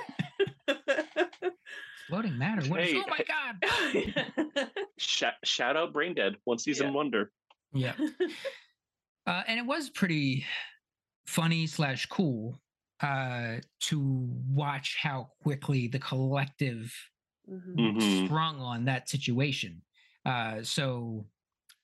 Exploding 2.08 2.38
matter. 2.38 2.68
What 2.70 2.80
is, 2.80 2.92
Hey, 2.92 3.02
oh 3.06 3.10
my 3.10 3.24
god. 3.26 4.70
Shout, 4.98 5.34
shout 5.44 5.76
out 5.76 5.92
Brain 5.92 6.14
Dead, 6.14 6.36
one 6.44 6.58
season 6.58 6.86
Yeah. 6.88 6.92
wonder. 6.92 7.32
Yeah. 7.72 7.92
Uh, 9.26 9.42
and 9.46 9.58
it 9.58 9.66
was 9.66 9.90
pretty 9.90 10.46
funny 11.26 11.66
slash 11.66 12.06
cool 12.06 12.60
uh, 13.00 13.56
to 13.80 14.28
watch 14.48 14.96
how 15.00 15.30
quickly 15.42 15.88
the 15.88 15.98
collective 15.98 16.94
Mhm. 17.48 17.76
Mhm. 17.76 18.26
sprung 18.26 18.58
on 18.58 18.84
that 18.86 19.08
situation. 19.08 19.82
Uh, 20.24 20.62
so, 20.62 21.26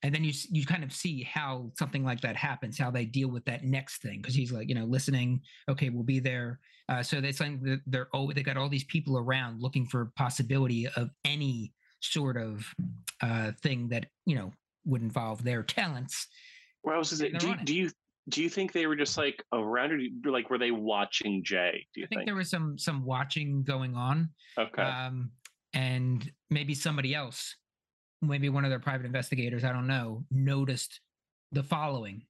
and 0.02 0.14
then 0.14 0.24
you 0.24 0.32
you 0.50 0.64
kind 0.64 0.82
of 0.82 0.92
see 0.92 1.22
how 1.22 1.70
something 1.78 2.02
like 2.02 2.22
that 2.22 2.36
happens, 2.36 2.78
how 2.78 2.90
they 2.90 3.04
deal 3.04 3.28
with 3.28 3.44
that 3.44 3.64
next 3.64 4.00
thing, 4.00 4.20
because 4.22 4.34
he's 4.34 4.52
like, 4.52 4.68
you 4.70 4.74
know, 4.74 4.86
listening. 4.86 5.42
Okay, 5.68 5.90
we'll 5.90 6.02
be 6.02 6.20
there. 6.20 6.60
Uh, 6.88 7.02
so 7.02 7.20
they 7.20 7.32
like 7.32 7.60
that 7.62 7.82
they're 7.86 8.08
oh, 8.14 8.32
they 8.32 8.42
got 8.42 8.56
all 8.56 8.70
these 8.70 8.84
people 8.84 9.18
around 9.18 9.60
looking 9.60 9.84
for 9.86 10.06
possibility 10.16 10.88
of 10.88 11.10
any 11.26 11.74
sort 12.00 12.38
of 12.38 12.74
uh, 13.20 13.52
thing 13.62 13.88
that 13.88 14.06
you 14.24 14.36
know 14.36 14.52
would 14.86 15.02
involve 15.02 15.44
their 15.44 15.62
talents. 15.62 16.26
Well, 16.82 16.94
I 16.94 16.98
was 16.98 17.10
say, 17.10 17.30
do, 17.32 17.52
it. 17.52 17.64
do 17.66 17.76
you 17.76 17.90
do 18.30 18.42
you 18.42 18.48
think 18.48 18.72
they 18.72 18.86
were 18.86 18.96
just 18.96 19.16
like 19.18 19.42
around, 19.52 19.92
or 19.92 19.98
do 19.98 20.04
you- 20.04 20.32
like 20.32 20.48
were 20.50 20.58
they 20.58 20.70
watching 20.70 21.42
Jay? 21.44 21.86
Do 21.94 22.00
you 22.00 22.06
I 22.06 22.08
think 22.08 22.18
think? 22.20 22.26
there 22.26 22.34
was 22.36 22.48
some 22.50 22.78
some 22.78 23.04
watching 23.04 23.62
going 23.62 23.94
on. 23.94 24.30
okay. 24.58 24.82
um, 24.82 25.30
and 25.74 26.30
maybe 26.50 26.74
somebody 26.74 27.14
else, 27.14 27.54
maybe 28.22 28.48
one 28.48 28.64
of 28.64 28.70
their 28.70 28.80
private 28.80 29.06
investigators, 29.06 29.62
I 29.64 29.72
don't 29.72 29.86
know, 29.86 30.24
noticed 30.30 31.00
the 31.52 31.62
following, 31.62 32.22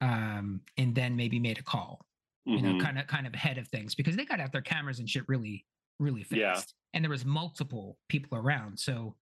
um, 0.00 0.60
and 0.78 0.94
then 0.94 1.16
maybe 1.16 1.38
made 1.38 1.58
a 1.58 1.62
call. 1.62 2.04
You 2.44 2.60
know, 2.60 2.72
Mhm. 2.74 2.80
kind 2.80 2.98
of 2.98 3.06
kind 3.06 3.26
of 3.26 3.34
ahead 3.34 3.56
of 3.58 3.68
things 3.68 3.94
because 3.94 4.16
they 4.16 4.24
got 4.24 4.40
out 4.40 4.50
their 4.50 4.62
cameras 4.62 4.98
and 4.98 5.08
shit 5.08 5.22
really, 5.28 5.64
really 6.00 6.24
fast. 6.24 6.34
Yeah. 6.36 6.62
And 6.94 7.04
there 7.04 7.10
was 7.10 7.24
multiple 7.24 7.98
people 8.08 8.36
around. 8.36 8.78
So, 8.80 9.16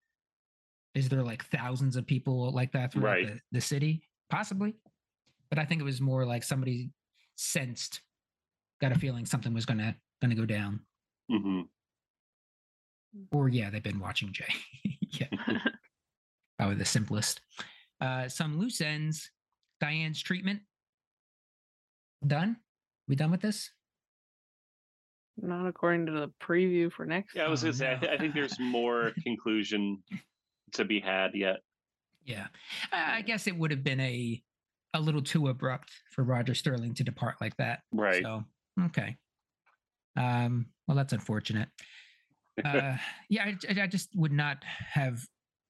is 0.94 1.08
there 1.10 1.22
like 1.22 1.44
thousands 1.46 1.96
of 1.96 2.06
people 2.06 2.50
like 2.52 2.72
that 2.72 2.92
throughout 2.92 3.12
Right. 3.12 3.26
the, 3.26 3.40
the 3.52 3.60
city? 3.60 4.08
Possibly, 4.30 4.74
but 5.50 5.58
I 5.58 5.64
think 5.64 5.80
it 5.80 5.84
was 5.84 6.00
more 6.00 6.24
like 6.24 6.42
somebody 6.42 6.90
sensed, 7.36 8.00
got 8.80 8.92
a 8.92 8.98
feeling 8.98 9.26
something 9.26 9.52
was 9.52 9.66
gonna 9.66 9.96
gonna 10.22 10.34
go 10.34 10.46
down. 10.46 10.80
Mhm. 11.30 11.68
Or 13.32 13.48
yeah, 13.48 13.70
they've 13.70 13.82
been 13.82 13.98
watching 13.98 14.32
Jay. 14.32 14.54
yeah, 15.00 15.26
probably 16.58 16.76
the 16.76 16.84
simplest. 16.84 17.40
Uh, 18.00 18.28
some 18.28 18.58
loose 18.58 18.80
ends. 18.80 19.30
Diane's 19.80 20.22
treatment 20.22 20.60
done. 22.26 22.56
We 23.08 23.16
done 23.16 23.30
with 23.30 23.40
this? 23.40 23.70
Not 25.38 25.66
according 25.66 26.06
to 26.06 26.12
the 26.12 26.28
preview 26.40 26.92
for 26.92 27.06
next. 27.06 27.34
Yeah, 27.34 27.44
I 27.44 27.48
was 27.48 27.62
Oh, 27.64 27.68
gonna 27.68 27.76
say, 27.76 27.92
I, 27.92 27.94
th- 27.96 28.12
I 28.12 28.18
think 28.18 28.34
there's 28.34 28.58
more 28.60 29.12
conclusion 29.22 30.02
to 30.72 30.84
be 30.84 31.00
had 31.00 31.30
yet. 31.34 31.56
Yeah, 32.24 32.48
I 32.92 33.16
I 33.18 33.22
guess 33.22 33.46
it 33.46 33.56
would 33.56 33.70
have 33.70 33.82
been 33.82 34.00
a 34.00 34.42
a 34.94 35.00
little 35.00 35.22
too 35.22 35.48
abrupt 35.48 35.90
for 36.12 36.24
Roger 36.24 36.54
Sterling 36.54 36.94
to 36.94 37.04
depart 37.04 37.36
like 37.40 37.56
that. 37.58 37.80
Right. 37.92 38.22
So 38.22 38.44
okay. 38.86 39.16
Um. 40.16 40.66
Well, 40.86 40.96
that's 40.96 41.12
unfortunate. 41.12 41.68
Uh, 42.64 42.96
yeah, 43.30 43.44
I, 43.46 43.80
I- 43.82 43.86
just 43.86 44.10
would 44.14 44.32
not 44.32 44.58
have 44.92 45.22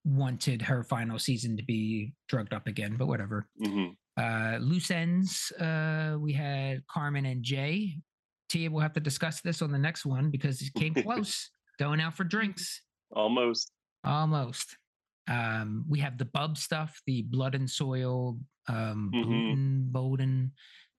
wanted 0.05 0.61
her 0.63 0.83
final 0.83 1.21
season 1.21 1.57
to 1.57 1.63
be 1.63 2.13
drugged 2.29 2.53
up 2.53 2.67
again, 2.67 2.97
but 2.99 3.07
whatever. 3.07 3.47
Mhm. 3.63 3.95
Uh, 4.17 4.57
loose 4.59 4.91
ends. 4.91 5.53
Uh, 5.53 6.17
we 6.19 6.33
had 6.33 6.85
Carmen 6.89 7.27
and 7.27 7.45
Jay. 7.45 7.99
Tia, 8.49 8.69
we'll 8.73 8.81
have 8.81 8.95
to 8.95 9.01
discuss 9.01 9.41
this 9.41 9.63
on 9.63 9.71
the 9.71 9.79
next 9.79 10.05
one 10.05 10.31
because 10.33 10.61
it 10.63 10.75
came 10.75 10.95
close. 11.05 11.51
Going 11.79 12.01
out 12.01 12.17
for 12.17 12.25
drinks, 12.25 12.83
Almost. 13.15 13.71
almost. 14.03 14.77
Um, 15.29 15.85
we 15.89 16.01
have 16.01 16.19
the 16.19 16.25
bub 16.25 16.59
stuff, 16.59 17.01
the 17.07 17.23
blood 17.23 17.55
and 17.55 17.71
soil, 17.71 18.37
um, 18.71 19.11
Mhm. 19.15 19.23
Bowden, 19.23 19.89
Bowden, 19.91 20.53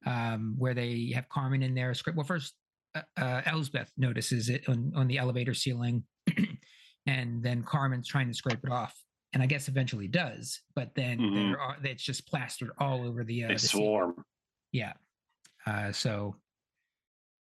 um, 0.05 0.55
where 0.57 0.73
they 0.73 1.11
have 1.15 1.29
Carmen 1.29 1.63
in 1.63 1.73
there. 1.73 1.93
Script. 1.93 2.17
Well, 2.17 2.25
first, 2.25 2.53
uh, 2.95 3.01
uh, 3.17 3.41
Elsbeth 3.45 3.91
notices 3.97 4.49
it 4.49 4.67
on, 4.67 4.91
on 4.95 5.07
the 5.07 5.17
elevator 5.17 5.53
ceiling, 5.53 6.03
and 7.05 7.41
then 7.43 7.63
Carmen's 7.63 8.07
trying 8.07 8.27
to 8.27 8.33
scrape 8.33 8.63
it 8.63 8.71
off, 8.71 8.95
and 9.33 9.41
I 9.41 9.45
guess 9.45 9.67
eventually 9.67 10.07
does. 10.07 10.61
But 10.75 10.93
then 10.95 11.19
Mhm. 11.19 11.51
there 11.51 11.59
are 11.59 11.77
it's 11.83 12.03
just 12.03 12.27
plastered 12.27 12.71
all 12.77 13.03
over 13.07 13.23
the. 13.23 13.45
Uh, 13.45 13.47
the 13.49 13.59
ceiling. 13.59 14.15
Yeah. 14.71 14.93
Uh, 15.65 15.91
so 15.91 16.35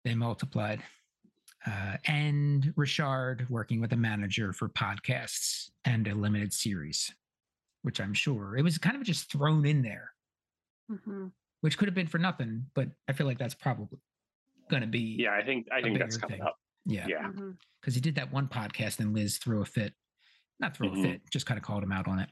they 0.05 0.15
multiplied. 0.15 0.83
Uh, 1.65 1.97
and 2.07 2.73
Richard 2.77 3.47
working 3.49 3.81
with 3.81 3.93
a 3.93 3.97
manager 3.97 4.53
for 4.53 4.69
podcasts 4.69 5.71
and 5.85 6.09
a 6.09 6.15
limited 6.15 6.53
series, 6.53 7.15
which 7.83 8.01
I'm 8.01 8.15
sure 8.15 8.57
it 8.57 8.63
was 8.63 8.79
kind 8.79 8.97
of 8.97 9.03
just 9.03 9.31
thrown 9.31 9.65
in 9.67 9.83
there, 9.83 10.13
Mhm. 10.91 11.33
which 11.61 11.77
could 11.79 11.89
have 11.89 11.95
been 11.95 12.07
for 12.07 12.19
nothing, 12.19 12.71
but 12.75 12.89
I 13.09 13.13
feel 13.13 13.27
like 13.27 13.39
that's 13.39 13.55
probably 13.55 13.99
going 14.71 14.83
to 14.83 14.87
be. 14.89 15.17
Yeah, 15.21 15.35
I 15.35 15.45
think 15.45 15.69
I 15.73 15.83
think 15.83 15.99
that's 15.99 16.17
bigger 16.17 16.27
coming 16.27 16.39
thing. 16.39 16.47
up. 16.47 16.59
Yeah. 16.85 17.07
Yeah. 17.09 17.31
Because 17.81 17.95
he 17.95 18.01
did 18.01 18.15
that 18.17 18.33
one 18.33 18.49
podcast 18.49 19.01
and 19.01 19.13
Liz 19.15 19.39
threw 19.39 19.61
a 19.63 19.65
fit. 19.65 19.95
Not 20.61 20.77
throw 20.77 20.89
Mhm. 20.91 20.99
a 20.99 21.03
fit, 21.03 21.31
just 21.31 21.47
kind 21.47 21.59
of 21.59 21.65
called 21.65 21.83
him 21.83 21.93
out 21.93 22.07
on 22.09 22.19
it. 22.21 22.31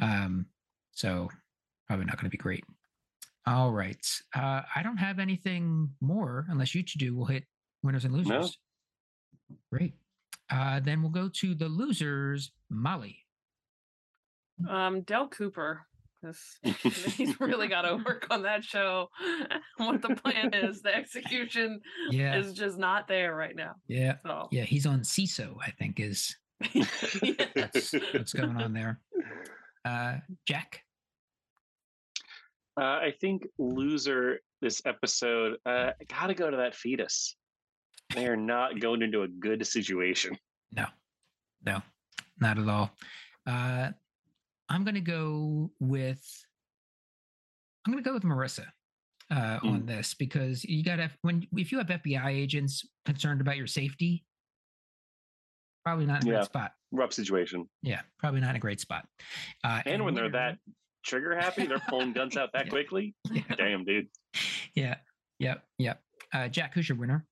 Um, 0.00 0.46
so 0.92 1.28
probably 1.86 2.06
not 2.06 2.16
going 2.16 2.24
to 2.24 2.30
be 2.30 2.36
great. 2.38 2.64
All 3.46 3.72
right. 3.72 4.04
Uh, 4.34 4.62
I 4.74 4.82
don't 4.82 4.98
have 4.98 5.18
anything 5.18 5.94
more 6.00 6.46
unless 6.48 6.74
you 6.74 6.82
two 6.82 6.98
do. 6.98 7.14
We'll 7.16 7.26
hit 7.26 7.46
winners 7.82 8.04
and 8.04 8.14
losers. 8.14 8.58
Great. 9.72 9.94
Uh, 10.50 10.80
then 10.80 11.00
we'll 11.02 11.10
go 11.10 11.28
to 11.28 11.54
the 11.54 11.68
losers, 11.68 12.52
Molly. 12.68 13.24
Um, 14.68 15.02
Del 15.02 15.28
Cooper. 15.28 15.86
'cause 16.22 16.58
he's 17.16 17.40
really 17.40 17.66
got 17.76 17.82
to 17.82 17.96
work 18.04 18.26
on 18.30 18.42
that 18.42 18.62
show. 18.62 19.08
what 19.78 20.02
the 20.02 20.14
plan 20.16 20.52
is, 20.52 20.82
the 20.82 20.94
execution 20.94 21.80
Yeah. 22.10 22.36
is 22.36 22.52
just 22.52 22.76
not 22.78 23.08
there 23.08 23.34
right 23.34 23.56
now. 23.56 23.76
Yeah. 23.88 24.16
So 24.26 24.48
Yeah. 24.50 24.64
He's 24.64 24.84
on 24.84 25.00
CISO, 25.00 25.56
I 25.62 25.70
think, 25.70 25.98
is 25.98 26.36
that's 27.54 27.92
what's 28.12 28.34
going 28.34 28.56
on 28.58 28.74
there. 28.74 29.00
Uh, 29.84 30.18
Jack. 30.46 30.82
Uh, 32.78 32.84
I 32.84 33.14
think 33.20 33.46
loser 33.58 34.40
this 34.60 34.82
episode. 34.84 35.56
Uh, 35.66 35.92
gotta 36.08 36.34
go 36.34 36.50
to 36.50 36.56
that 36.58 36.74
fetus. 36.74 37.36
They 38.14 38.26
are 38.26 38.36
not 38.36 38.78
going 38.80 39.02
into 39.02 39.22
a 39.22 39.28
good 39.28 39.66
situation. 39.66 40.36
No, 40.72 40.86
no, 41.64 41.80
not 42.40 42.58
at 42.58 42.68
all. 42.68 42.90
Uh, 43.46 43.90
I'm 44.70 44.84
going 44.84 44.94
to 44.94 45.00
go 45.00 45.70
with. 45.80 46.22
I'm 47.86 47.92
going 47.92 48.02
to 48.02 48.08
go 48.08 48.14
with 48.14 48.22
Marissa 48.22 48.66
uh, 49.30 49.58
on 49.64 49.86
this 49.86 50.14
because 50.14 50.64
you 50.64 50.84
got 50.84 50.96
to 50.96 51.10
when 51.22 51.46
if 51.56 51.72
you 51.72 51.78
have 51.78 51.88
FBI 51.88 52.28
agents 52.28 52.86
concerned 53.04 53.40
about 53.40 53.56
your 53.56 53.66
safety, 53.66 54.24
probably 55.84 56.06
not 56.06 56.22
in 56.22 56.28
a 56.28 56.30
Yeah. 56.32 56.36
great 56.38 56.44
spot. 56.46 56.72
Rough 56.92 57.12
situation. 57.12 57.68
Yeah, 57.82 58.02
probably 58.18 58.40
not 58.40 58.50
in 58.50 58.56
a 58.56 58.60
great 58.60 58.80
spot. 58.80 59.06
Uh, 59.64 59.82
And 59.86 60.04
when 60.04 60.14
they're 60.14 60.30
that 60.30 60.58
trigger 61.04 61.34
happy, 61.34 61.66
they're 61.66 61.82
pulling 61.88 62.12
guns 62.12 62.36
out 62.36 62.50
that 62.52 62.64
Yeah. 62.66 62.70
quickly. 62.70 63.14
yeah, 63.30 63.42
Damn, 63.56 63.84
dude. 63.84 64.08
yeah, 64.74 64.96
yeah, 65.38 65.54
yeah. 65.78 65.94
Uh, 66.32 66.48
Jack, 66.48 66.74
who's 66.74 66.88
your 66.88 66.98
winner? 66.98 67.26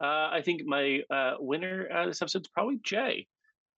Uh, 0.00 0.28
I 0.32 0.42
think 0.44 0.62
my 0.64 1.00
uh, 1.10 1.34
winner 1.38 1.88
uh, 1.92 2.06
this 2.06 2.20
is 2.22 2.48
probably 2.48 2.80
Jay. 2.82 3.26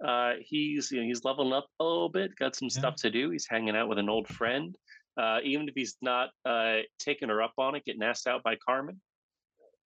Uh, 0.04 0.34
he's 0.40 0.90
you 0.92 1.00
know, 1.00 1.06
he's 1.06 1.24
leveling 1.24 1.52
up 1.54 1.66
a 1.80 1.84
little 1.84 2.08
bit, 2.10 2.36
got 2.36 2.54
some 2.54 2.68
Yeah. 2.70 2.78
stuff 2.78 2.96
to 2.96 3.10
do. 3.10 3.30
He's 3.30 3.46
hanging 3.48 3.74
out 3.76 3.88
with 3.88 3.98
an 3.98 4.08
old 4.10 4.28
friend. 4.28 4.76
Uh, 5.16 5.38
even 5.44 5.68
if 5.68 5.74
he's 5.74 5.96
not 6.02 6.30
uh, 6.44 6.78
taking 6.98 7.28
her 7.28 7.40
up 7.40 7.52
on 7.56 7.74
it, 7.76 7.84
getting 7.84 8.02
asked 8.02 8.26
out 8.26 8.42
by 8.42 8.56
Carmen. 8.56 9.00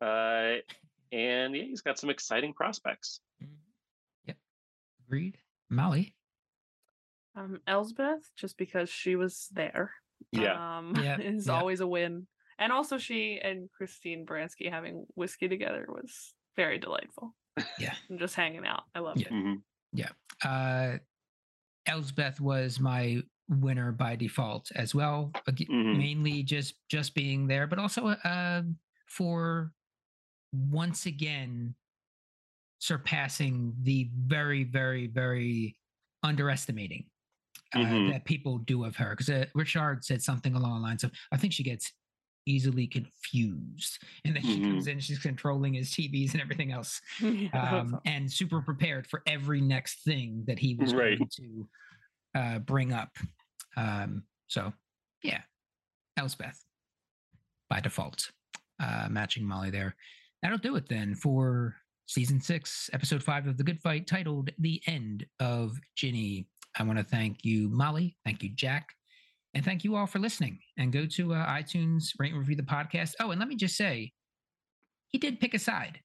Uh, 0.01 0.57
and 1.13 1.55
yeah, 1.55 1.65
he's 1.65 1.83
got 1.83 1.99
some 1.99 2.11
exciting 2.11 2.53
prospects. 2.55 3.21
Yep, 4.27 4.37
agreed. 5.07 5.39
Molly. 5.71 6.15
um, 7.37 7.61
Elsbeth, 7.67 8.23
just 8.37 8.57
because 8.59 8.89
she 8.91 9.15
was 9.17 9.49
there, 9.53 9.93
Yeah. 10.33 10.79
um, 10.79 10.97
Yeah, 10.97 11.19
is 11.21 11.47
yeah. 11.47 11.53
always 11.59 11.81
a 11.81 11.87
win. 11.87 12.27
And 12.59 12.73
also, 12.73 12.99
she 12.99 13.39
and 13.39 13.71
Christine 13.71 14.27
Baranski 14.27 14.69
having 14.71 15.07
whiskey 15.15 15.47
together 15.49 15.87
was 15.89 16.35
very 16.57 16.79
delightful. 16.79 17.37
Yeah. 17.79 17.95
And 18.09 18.19
just 18.19 18.35
hanging 18.35 18.67
out. 18.67 18.85
I 18.95 19.01
loved 19.01 19.21
Yeah. 19.21 19.29
it. 19.31 19.59
Mhm. 19.97 20.11
Uh, 20.45 20.99
Elsbeth 21.87 22.41
was 22.41 22.79
my 22.81 23.23
winner 23.49 23.93
by 23.93 24.15
default 24.15 24.71
as 24.75 24.95
well. 24.95 25.31
Mhm. 25.47 25.97
Mainly 25.99 26.43
just 26.43 26.75
just 26.91 27.15
being 27.15 27.47
there, 27.47 27.67
but 27.67 27.79
also 27.79 28.09
uh, 28.09 28.63
for 29.09 29.73
once 30.53 31.07
again 31.07 31.75
surpassing 32.81 33.75
the 33.83 34.11
very, 34.15 34.65
very, 34.65 35.07
very 35.09 35.77
underestimating 36.23 37.11
uh, 37.75 37.79
Mhm. 37.81 38.13
that 38.13 38.25
people 38.25 38.59
do 38.59 38.85
of 38.85 38.97
her. 38.97 39.11
Because 39.11 39.29
uh, 39.31 39.47
Richard 39.55 40.05
said 40.05 40.23
something 40.23 40.55
along 40.55 40.81
the 40.81 40.87
lines 40.87 41.05
of, 41.05 41.13
"I 41.33 41.37
think 41.37 41.53
she 41.53 41.63
gets." 41.63 41.93
Easily 42.49 42.87
confused 42.87 43.99
and 44.25 44.35
then 44.35 44.43
she 44.43 44.61
comes 44.61 44.87
in 44.87 44.99
she's 45.01 45.19
controlling 45.19 45.75
his 45.75 45.91
tvs 45.91 46.33
and 46.33 46.41
everything 46.41 46.73
else 46.73 47.01
Yeah, 47.21 47.49
um, 47.81 47.95
all. 47.95 48.01
and 48.07 48.31
super 48.33 48.63
prepared 48.63 49.07
for 49.07 49.23
every 49.27 49.61
next 49.61 50.03
thing 50.05 50.45
that 50.47 50.59
he 50.59 50.75
was 50.75 50.95
Right. 50.95 51.19
going 51.19 51.29
to 51.37 51.69
uh, 52.35 52.59
bring 52.61 52.93
up. 52.93 53.11
Um, 53.77 54.23
so, 54.49 54.73
yeah, 55.23 55.41
Elsbeth 56.17 56.59
by 57.71 57.81
default, 57.81 58.31
uh, 58.83 59.09
matching 59.11 59.45
Molly 59.45 59.71
there. 59.71 59.95
That'll 60.43 60.59
do 60.59 60.77
it 60.77 60.89
then 60.89 61.15
for 61.15 61.77
season 62.07 62.41
six, 62.41 62.89
episode 62.95 63.23
five 63.23 63.47
of 63.47 63.57
The 63.59 63.65
Good 63.65 63.81
Fight, 63.81 64.07
titled 64.07 64.51
The 64.59 64.81
End 64.87 65.27
of 65.41 65.79
Ginni. 65.97 66.47
I 66.79 66.83
want 66.85 66.99
to 66.99 67.05
thank 67.05 67.45
you, 67.45 67.69
Molly. 67.69 68.17
Thank 68.25 68.43
you, 68.43 68.51
Jack. 68.55 68.89
And 69.55 69.65
thank 69.65 69.83
you 69.85 69.97
all 69.97 70.07
for 70.07 70.19
listening. 70.19 70.59
And 70.77 70.93
go 70.93 71.07
to 71.07 71.35
uh, 71.35 71.47
iTunes, 71.47 72.11
rate 72.19 72.31
and 72.33 72.39
review 72.39 72.57
the 72.57 72.63
podcast. 72.63 73.15
Oh, 73.21 73.31
and 73.31 73.39
let 73.39 73.49
me 73.49 73.57
just 73.57 73.77
say, 73.77 74.13
he 75.09 75.19
did 75.19 75.41
pick 75.41 75.55
a 75.55 75.59
side. 75.59 76.01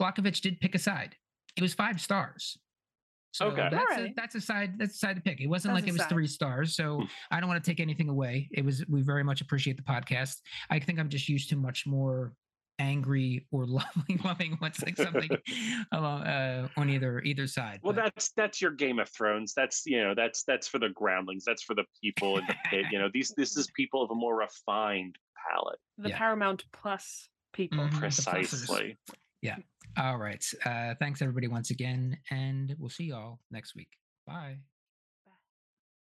Blokovich 0.00 0.40
did 0.40 0.60
pick 0.60 0.74
a 0.74 0.78
side. 0.78 1.16
It 1.56 1.62
was 1.62 1.74
five 1.74 2.00
stars. 2.00 2.56
So 3.32 3.46
Okay. 3.46 3.68
that's, 3.68 3.74
a, 3.74 3.94
Alright. 3.96 4.14
that's 4.16 4.34
a 4.36 4.40
side. 4.40 4.74
That's 4.78 4.94
a 4.94 4.98
side 4.98 5.16
to 5.16 5.22
pick. 5.22 5.40
It 5.40 5.48
wasn't 5.48 5.74
That's 5.74 5.82
like 5.82 5.88
it 5.88 5.92
was 5.92 6.02
side. 6.02 6.08
three 6.08 6.28
stars. 6.28 6.76
So 6.76 7.02
I 7.32 7.40
don't 7.40 7.48
want 7.48 7.62
to 7.62 7.68
take 7.68 7.80
anything 7.80 8.08
away. 8.08 8.48
It 8.52 8.64
was. 8.64 8.84
We 8.88 9.02
very 9.02 9.24
much 9.24 9.40
appreciate 9.40 9.76
the 9.76 9.82
podcast. 9.82 10.36
I 10.70 10.78
think 10.78 11.00
I'm 11.00 11.08
just 11.08 11.28
used 11.28 11.50
to 11.50 11.56
much 11.56 11.84
more 11.84 12.32
angry 12.78 13.46
or 13.50 13.66
loving, 13.66 14.20
loving 14.24 14.56
what's 14.58 14.82
like 14.82 14.96
something 14.96 15.30
along 15.92 16.22
uh, 16.22 16.68
on 16.76 16.90
either 16.90 17.20
either 17.20 17.46
side. 17.46 17.80
Well, 17.82 17.92
but- 17.92 18.04
that's 18.04 18.30
that's 18.36 18.60
your 18.60 18.70
Game 18.72 18.98
of 18.98 19.08
Thrones. 19.08 19.52
That's 19.54 19.82
you 19.86 20.02
know 20.02 20.14
that's 20.14 20.42
that's 20.44 20.66
for 20.68 20.78
the 20.78 20.88
groundlings. 20.90 21.44
That's 21.44 21.62
for 21.62 21.74
the 21.74 21.84
people 22.02 22.38
in 22.38 22.46
the 22.46 22.54
pit. 22.70 22.86
You 22.90 22.98
know 22.98 23.08
these 23.12 23.32
this 23.36 23.56
is 23.56 23.68
people 23.76 24.02
of 24.02 24.10
a 24.10 24.14
more 24.14 24.36
refined 24.36 25.16
palate. 25.50 25.78
the 25.98 26.10
yeah. 26.10 26.18
Paramount 26.18 26.64
Plus 26.72 27.28
people. 27.52 27.78
Mhm. 27.78 27.90
the 27.92 27.96
plussers. 28.06 28.24
Precisely. 28.66 28.98
all 29.98 30.16
right. 30.16 30.44
Uh, 30.64 30.94
thanks 30.98 31.22
everybody 31.22 31.46
once 31.48 31.70
again, 31.70 32.18
and 32.30 32.74
we'll 32.78 32.90
see 32.90 33.04
y'all 33.04 33.38
next 33.50 33.74
week. 33.76 33.88
Bye. 34.26 34.58